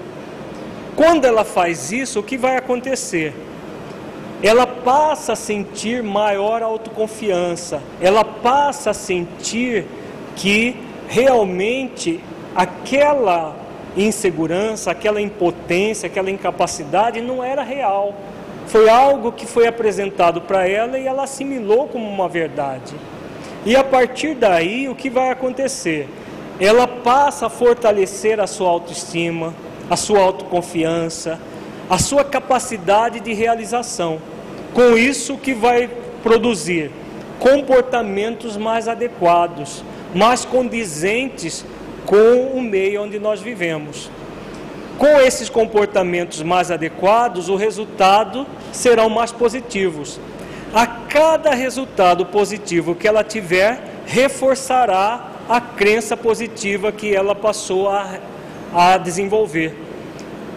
[0.95, 3.33] Quando ela faz isso, o que vai acontecer?
[4.43, 9.85] Ela passa a sentir maior autoconfiança, ela passa a sentir
[10.35, 10.75] que
[11.07, 12.19] realmente
[12.55, 13.55] aquela
[13.95, 18.15] insegurança, aquela impotência, aquela incapacidade não era real.
[18.67, 22.95] Foi algo que foi apresentado para ela e ela assimilou como uma verdade.
[23.65, 26.09] E a partir daí, o que vai acontecer?
[26.59, 29.53] Ela passa a fortalecer a sua autoestima,
[29.89, 31.39] a sua autoconfiança,
[31.87, 34.19] a sua capacidade de realização.
[34.73, 35.89] Com isso, que vai
[36.23, 36.91] produzir
[37.39, 39.83] comportamentos mais adequados,
[40.13, 41.65] mais condizentes
[42.05, 44.09] com o meio onde nós vivemos.
[44.97, 50.19] Com esses comportamentos mais adequados, o resultado serão mais positivos
[50.73, 58.17] a cada resultado positivo que ela tiver, reforçará a crença positiva que ela passou a,
[58.73, 59.75] a desenvolver.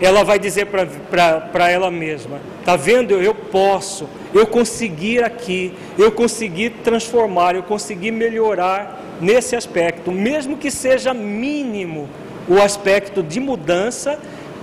[0.00, 3.14] Ela vai dizer para ela mesma: Está vendo?
[3.14, 10.70] Eu posso, eu consegui aqui, eu consegui transformar, eu consegui melhorar nesse aspecto, mesmo que
[10.70, 12.08] seja mínimo
[12.48, 14.18] o aspecto de mudança,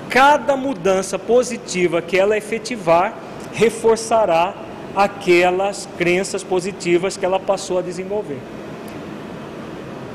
[0.10, 3.18] cada mudança positiva que ela efetivar
[3.54, 4.54] reforçará
[4.96, 8.40] aquelas crenças positivas que ela passou a desenvolver.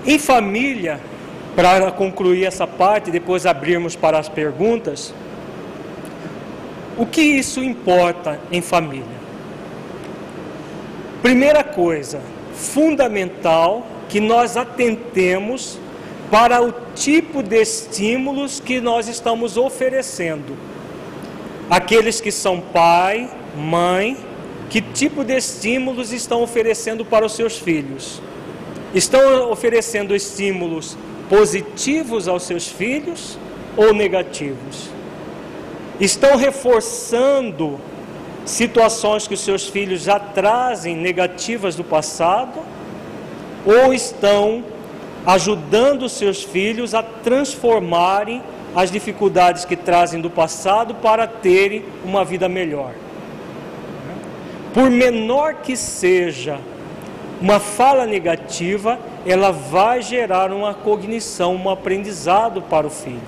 [0.06, 1.00] Em família,
[1.54, 5.14] para concluir essa parte, depois abrirmos para as perguntas,
[6.96, 9.16] o que isso importa em família?
[11.22, 12.20] Primeira coisa,
[12.54, 15.78] fundamental que nós atentemos
[16.30, 20.56] para o tipo de estímulos que nós estamos oferecendo.
[21.68, 24.16] Aqueles que são pai, mãe,
[24.68, 28.20] que tipo de estímulos estão oferecendo para os seus filhos?
[28.94, 30.96] Estão oferecendo estímulos
[31.28, 33.38] positivos aos seus filhos
[33.76, 34.88] ou negativos?
[36.00, 37.78] Estão reforçando
[38.44, 42.60] situações que os seus filhos já trazem negativas do passado?
[43.64, 44.64] Ou estão
[45.26, 48.42] ajudando os seus filhos a transformarem
[48.74, 52.92] as dificuldades que trazem do passado para terem uma vida melhor?
[54.76, 56.58] Por menor que seja
[57.40, 63.22] uma fala negativa, ela vai gerar uma cognição, um aprendizado para o filho.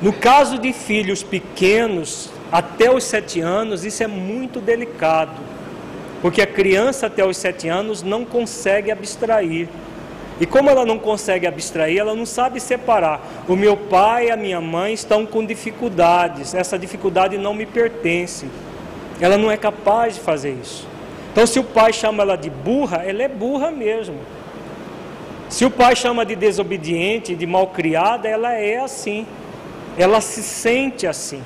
[0.00, 5.38] No caso de filhos pequenos, até os sete anos, isso é muito delicado,
[6.22, 9.68] porque a criança até os sete anos não consegue abstrair.
[10.40, 13.20] E como ela não consegue abstrair, ela não sabe separar.
[13.46, 18.46] O meu pai e a minha mãe estão com dificuldades, essa dificuldade não me pertence.
[19.20, 20.86] Ela não é capaz de fazer isso.
[21.32, 24.16] Então, se o pai chama ela de burra, ela é burra mesmo.
[25.48, 29.26] Se o pai chama de desobediente, de malcriada, ela é assim
[29.96, 31.42] ela se sente assim.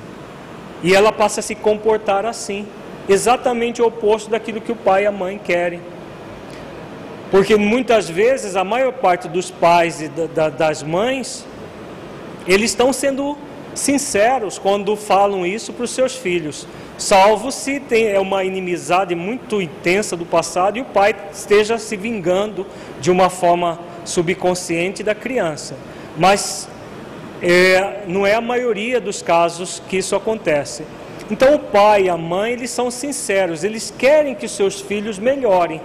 [0.83, 2.65] E ela passa a se comportar assim.
[3.07, 5.81] Exatamente o oposto daquilo que o pai e a mãe querem.
[7.31, 11.45] Porque muitas vezes a maior parte dos pais e da, das mães,
[12.47, 13.37] eles estão sendo
[13.73, 16.67] sinceros quando falam isso para os seus filhos.
[16.97, 21.97] Salvo se tem é uma inimizade muito intensa do passado e o pai esteja se
[21.97, 22.65] vingando
[23.01, 25.75] de uma forma subconsciente da criança.
[26.17, 26.69] Mas
[27.41, 30.85] é, não é a maioria dos casos que isso acontece.
[31.29, 35.19] Então o pai e a mãe, eles são sinceros, eles querem que os seus filhos
[35.19, 35.81] melhorem.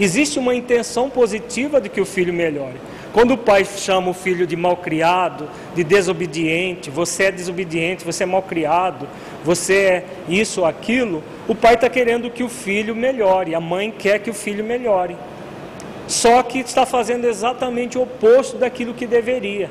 [0.00, 2.80] Existe uma intenção positiva de que o filho melhore.
[3.12, 8.26] Quando o pai chama o filho de malcriado, de desobediente, você é desobediente, você é
[8.26, 9.08] malcriado,
[9.44, 13.90] você é isso ou aquilo, o pai está querendo que o filho melhore, a mãe
[13.90, 15.16] quer que o filho melhore.
[16.06, 19.70] Só que está fazendo exatamente o oposto daquilo que deveria.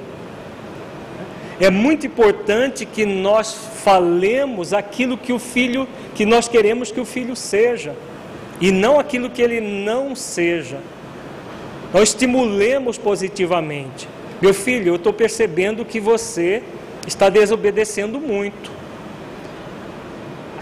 [1.60, 7.06] É muito importante que nós falemos aquilo que o filho, que nós queremos que o
[7.06, 7.96] filho seja,
[8.62, 10.78] e não aquilo que ele não seja.
[11.94, 14.08] Nós estimulemos positivamente.
[14.42, 16.62] Meu filho, eu estou percebendo que você
[17.08, 18.72] está desobedecendo muito.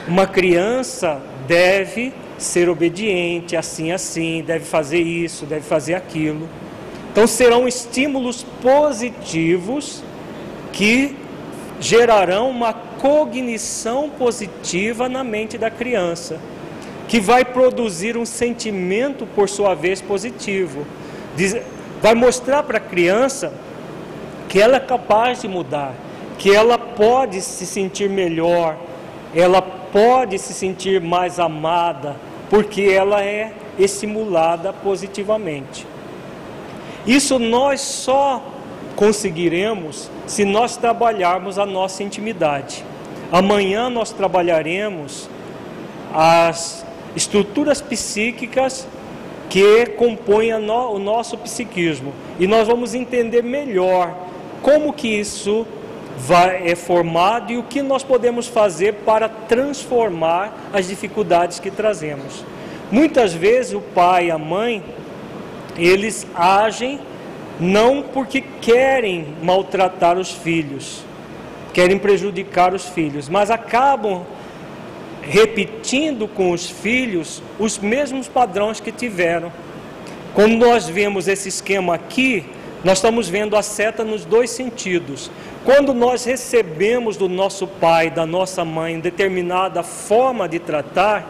[0.07, 6.47] Uma criança deve ser obediente, assim, assim, deve fazer isso, deve fazer aquilo.
[7.11, 10.03] Então serão estímulos positivos
[10.71, 11.15] que
[11.79, 16.39] gerarão uma cognição positiva na mente da criança,
[17.07, 20.85] que vai produzir um sentimento, por sua vez, positivo.
[22.01, 23.53] Vai mostrar para a criança
[24.47, 25.93] que ela é capaz de mudar,
[26.37, 28.77] que ela pode se sentir melhor,
[29.33, 32.15] ela pode se sentir mais amada,
[32.49, 35.85] porque ela é estimulada positivamente.
[37.05, 38.41] Isso nós só
[38.95, 42.83] conseguiremos se nós trabalharmos a nossa intimidade.
[43.31, 45.29] Amanhã nós trabalharemos
[46.13, 48.87] as estruturas psíquicas
[49.49, 54.13] que compõem o nosso psiquismo e nós vamos entender melhor
[54.61, 55.65] como que isso
[56.17, 62.43] vai, é formado e o que nós podemos fazer para transformar as dificuldades que trazemos.
[62.91, 64.83] Muitas vezes o pai e a mãe
[65.77, 66.99] eles agem
[67.59, 71.03] não porque querem maltratar os filhos,
[71.73, 74.25] querem prejudicar os filhos, mas acabam
[75.27, 79.51] repetindo com os filhos os mesmos padrões que tiveram.
[80.33, 82.45] Quando nós vemos esse esquema aqui,
[82.83, 85.31] nós estamos vendo a seta nos dois sentidos.
[85.63, 91.27] Quando nós recebemos do nosso pai, da nossa mãe, determinada forma de tratar,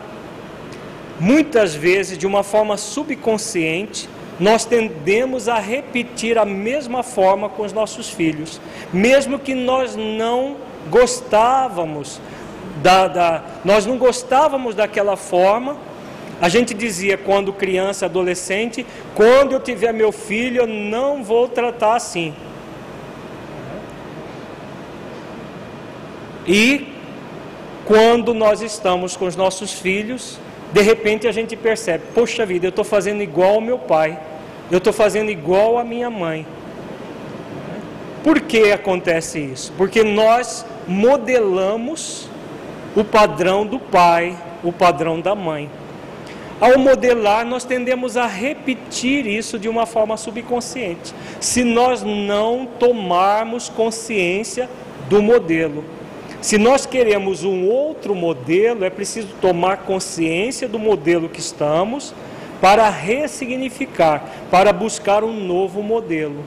[1.19, 7.71] muitas vezes de uma forma subconsciente, nós tendemos a repetir a mesma forma com os
[7.71, 8.59] nossos filhos,
[8.91, 10.57] mesmo que nós não
[10.89, 12.19] gostávamos
[12.81, 15.77] da, da, nós não gostávamos daquela forma.
[16.41, 21.95] A gente dizia quando criança, adolescente, quando eu tiver meu filho, eu não vou tratar
[21.95, 22.33] assim.
[26.47, 26.93] E
[27.85, 30.37] quando nós estamos com os nossos filhos,
[30.73, 34.19] de repente a gente percebe: poxa vida, eu estou fazendo igual ao meu pai,
[34.69, 36.45] eu estou fazendo igual à minha mãe.
[38.23, 39.71] Por que acontece isso?
[39.77, 42.27] Porque nós modelamos
[42.95, 45.69] o padrão do pai, o padrão da mãe.
[46.59, 53.67] Ao modelar, nós tendemos a repetir isso de uma forma subconsciente, se nós não tomarmos
[53.67, 54.69] consciência
[55.09, 55.83] do modelo.
[56.41, 62.13] Se nós queremos um outro modelo, é preciso tomar consciência do modelo que estamos
[62.61, 66.43] para ressignificar, para buscar um novo modelo.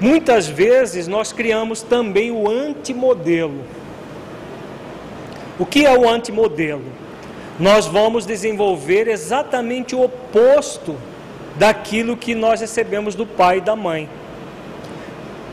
[0.00, 3.60] Muitas vezes nós criamos também o antimodelo.
[5.58, 6.84] O que é o antimodelo?
[7.58, 10.96] Nós vamos desenvolver exatamente o oposto
[11.56, 14.08] daquilo que nós recebemos do pai e da mãe.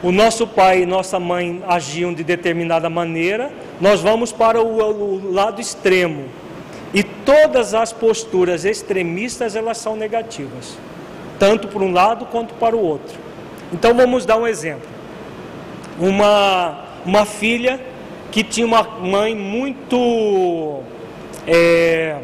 [0.02, 5.62] O nosso pai e nossa mãe agiam de determinada maneira, nós vamos para o, lado
[5.62, 6.26] extremo.
[6.92, 10.76] E todas as posturas extremistas elas são negativas,
[11.38, 13.18] tanto para um lado quanto para o outro.
[13.72, 14.90] Então vamos dar um exemplo.
[16.00, 17.80] Uma, uma filha
[18.32, 20.82] que tinha uma mãe muito.
[21.46, 22.18] É,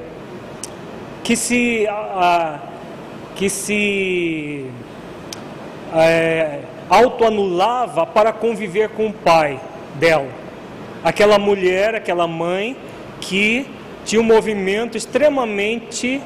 [1.24, 1.86] que se.
[1.88, 2.60] A,
[3.36, 4.66] que se.
[5.94, 9.60] É, autoanulava para conviver com o pai
[9.96, 10.30] dela.
[11.04, 12.78] Aquela mulher, aquela mãe
[13.20, 13.68] que
[14.06, 16.22] tinha um movimento extremamente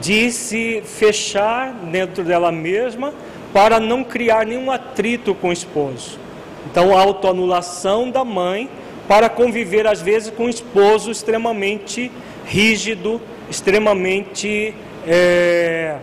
[0.00, 3.12] de se fechar dentro dela mesma
[3.52, 6.18] para não criar nenhum atrito com o esposo.
[6.66, 8.68] Então, a autoanulação da mãe
[9.08, 12.10] para conviver, às vezes, com um esposo extremamente
[12.46, 14.74] rígido, extremamente
[15.06, 15.96] é,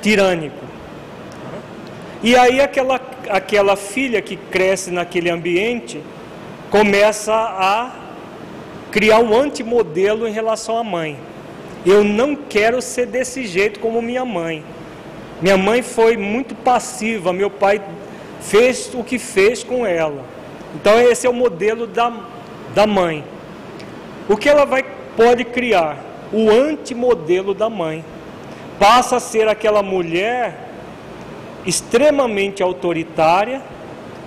[0.00, 0.56] tirânico.
[2.22, 6.00] E aí, aquela, aquela filha que cresce naquele ambiente
[6.70, 7.92] começa a
[8.90, 11.18] criar um antimodelo em relação à mãe.
[11.84, 14.64] Eu não quero ser desse jeito como minha mãe.
[15.40, 17.80] Minha mãe foi muito passiva, meu pai
[18.40, 20.24] fez o que fez com ela.
[20.74, 22.12] Então esse é o modelo da,
[22.74, 23.24] da mãe.
[24.28, 24.84] O que ela vai
[25.16, 25.98] pode criar?
[26.32, 28.04] O antimodelo da mãe.
[28.78, 30.68] Passa a ser aquela mulher
[31.66, 33.60] extremamente autoritária,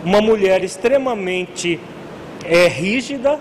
[0.03, 1.79] uma mulher extremamente
[2.43, 3.39] é, rígida,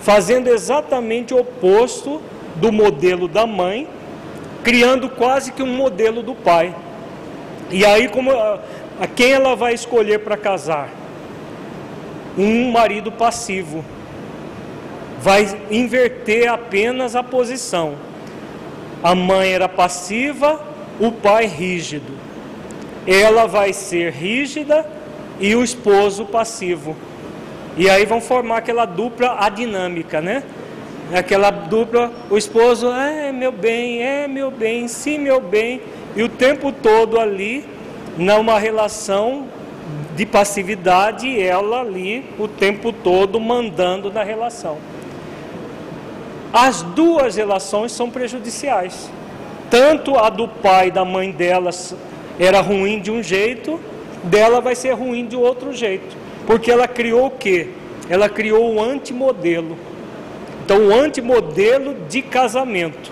[0.00, 2.20] fazendo exatamente o oposto
[2.56, 3.88] do modelo da mãe,
[4.62, 6.74] criando quase que um modelo do pai.
[7.70, 8.30] E aí, como
[9.00, 10.90] a, quem ela vai escolher para casar?
[12.36, 13.84] Um marido passivo.
[15.20, 17.94] Vai inverter apenas a posição.
[19.02, 20.60] A mãe era passiva,
[21.00, 22.12] o pai rígido.
[23.06, 24.86] Ela vai ser rígida
[25.40, 26.96] e o esposo passivo.
[27.76, 30.42] E aí vão formar aquela dupla adinâmica, né?
[31.12, 35.80] Aquela dupla, o esposo, é meu bem, é meu bem, sim meu bem
[36.14, 37.64] e o tempo todo ali,
[38.20, 39.46] numa relação
[40.14, 44.76] de passividade, ela ali o tempo todo mandando na relação.
[46.52, 49.10] As duas relações são prejudiciais.
[49.70, 51.94] Tanto a do pai e da mãe delas
[52.38, 53.80] era ruim de um jeito,
[54.24, 56.14] dela vai ser ruim de outro jeito.
[56.46, 57.68] Porque ela criou o quê?
[58.10, 59.78] Ela criou o antimodelo.
[60.62, 63.10] Então, o antimodelo de casamento.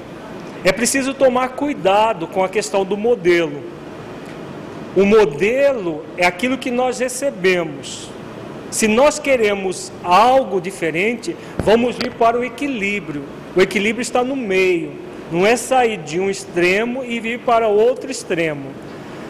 [0.65, 3.78] É preciso tomar cuidado com a questão do modelo.
[4.97, 8.09] O modelo é aquilo que nós recebemos.
[8.71, 13.23] Se nós queremos algo diferente, vamos vir para o equilíbrio.
[13.57, 14.93] O equilíbrio está no meio.
[15.31, 18.71] Não é sair de um extremo e vir para outro extremo.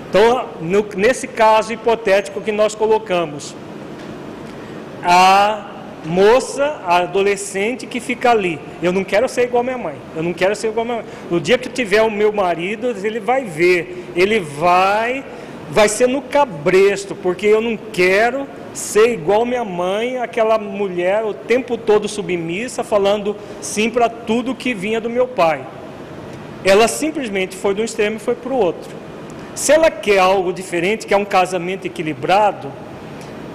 [0.08, 3.54] Então, no, nesse caso hipotético que nós colocamos,
[5.02, 8.58] a moça, a adolescente que fica ali.
[8.82, 9.96] Eu não quero ser igual a minha mãe.
[10.16, 11.06] Eu não quero ser igual a minha mãe.
[11.30, 14.06] No dia que tiver o meu marido, ele vai ver.
[14.16, 15.24] Ele vai
[15.70, 21.34] vai ser no cabresto, porque eu não quero ser igual minha mãe, aquela mulher o
[21.34, 25.64] tempo todo submissa, falando sim para tudo que vinha do meu pai.
[26.64, 28.90] Ela simplesmente foi de um extremo e foi para o outro.
[29.54, 32.70] Se ela quer algo diferente, quer um casamento equilibrado,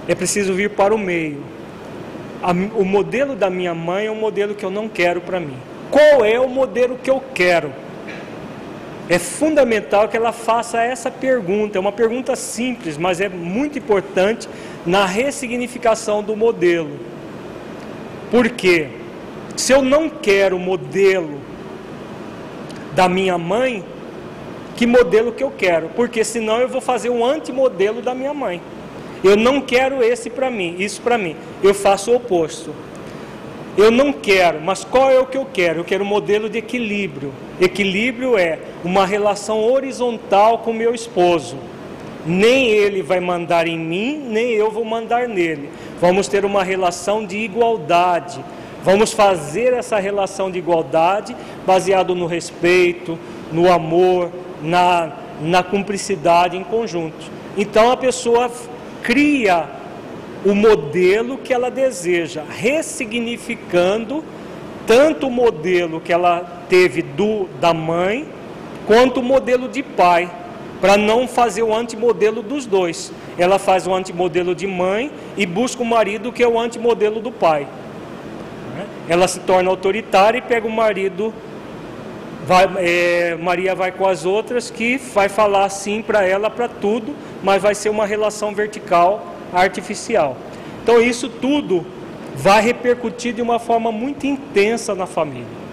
[0.06, 1.54] é preciso vir para o meio
[2.76, 5.56] o modelo da minha mãe é um modelo que eu não quero para mim.
[5.90, 7.72] Qual é o modelo que eu quero?
[9.08, 11.76] É fundamental que ela faça essa pergunta.
[11.76, 14.48] É uma pergunta simples, mas é muito importante
[14.86, 16.98] na ressignificação do modelo.
[18.30, 18.88] Por quê?
[19.56, 21.40] Se eu não quero o modelo
[22.94, 23.84] da minha mãe,
[24.74, 25.88] que modelo que eu quero?
[25.90, 28.60] Porque senão eu vou fazer um antimodelo da minha mãe.
[29.22, 31.36] Eu não quero esse para mim, isso para mim.
[31.62, 32.74] Eu faço o oposto.
[33.76, 35.80] Eu não quero, mas qual é o que eu quero?
[35.80, 37.32] Eu quero um modelo de equilíbrio.
[37.60, 41.56] Equilíbrio é uma relação horizontal com meu esposo.
[42.24, 45.70] Nem ele vai mandar em mim, nem eu vou mandar nele.
[46.00, 48.42] Vamos ter uma relação de igualdade.
[48.84, 51.34] Vamos fazer essa relação de igualdade
[51.66, 53.18] baseado no respeito,
[53.50, 54.30] no amor,
[54.62, 57.30] na, na cumplicidade em conjunto.
[57.56, 58.48] Então a pessoa
[59.02, 59.68] cria
[60.44, 64.22] o modelo que ela deseja, ressignificando
[64.86, 68.28] tanto o modelo que ela teve do da mãe
[68.86, 70.30] quanto o modelo de pai,
[70.80, 73.10] para não fazer o antimodelo dos dois.
[73.38, 77.32] Ela faz o antimodelo de mãe e busca o marido que é o antimodelo do
[77.32, 77.66] pai.
[79.08, 81.32] Ela se torna autoritária e pega o marido
[82.46, 87.16] Vai, é, Maria vai com as outras que vai falar sim para ela para tudo,
[87.42, 90.36] mas vai ser uma relação vertical artificial.
[90.82, 91.86] Então isso tudo
[92.34, 95.64] vai repercutir de uma forma muito intensa na família.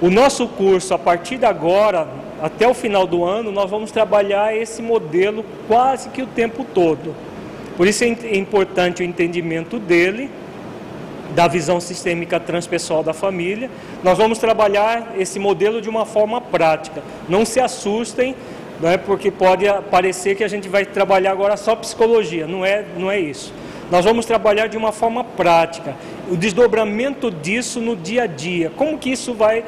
[0.00, 2.08] O nosso curso, a partir de agora,
[2.42, 7.14] até o final do ano, nós vamos trabalhar esse modelo quase que o tempo todo.
[7.76, 10.30] Por isso é importante o entendimento dele
[11.34, 13.70] da visão sistêmica transpessoal da família.
[14.02, 17.02] Nós vamos trabalhar esse modelo de uma forma prática.
[17.28, 18.34] Não se assustem,
[18.80, 22.46] não é porque pode parecer que a gente vai trabalhar agora só psicologia.
[22.46, 23.52] Não é, não é isso.
[23.90, 25.94] Nós vamos trabalhar de uma forma prática.
[26.30, 28.70] O desdobramento disso no dia a dia.
[28.74, 29.64] Como que isso vai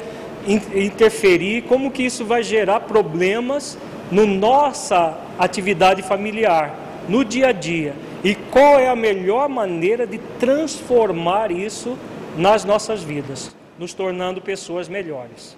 [0.47, 1.63] interferir?
[1.63, 3.77] Como que isso vai gerar problemas
[4.09, 6.73] no nossa atividade familiar,
[7.07, 7.93] no dia a dia?
[8.23, 11.97] E qual é a melhor maneira de transformar isso
[12.35, 15.55] nas nossas vidas, nos tornando pessoas melhores?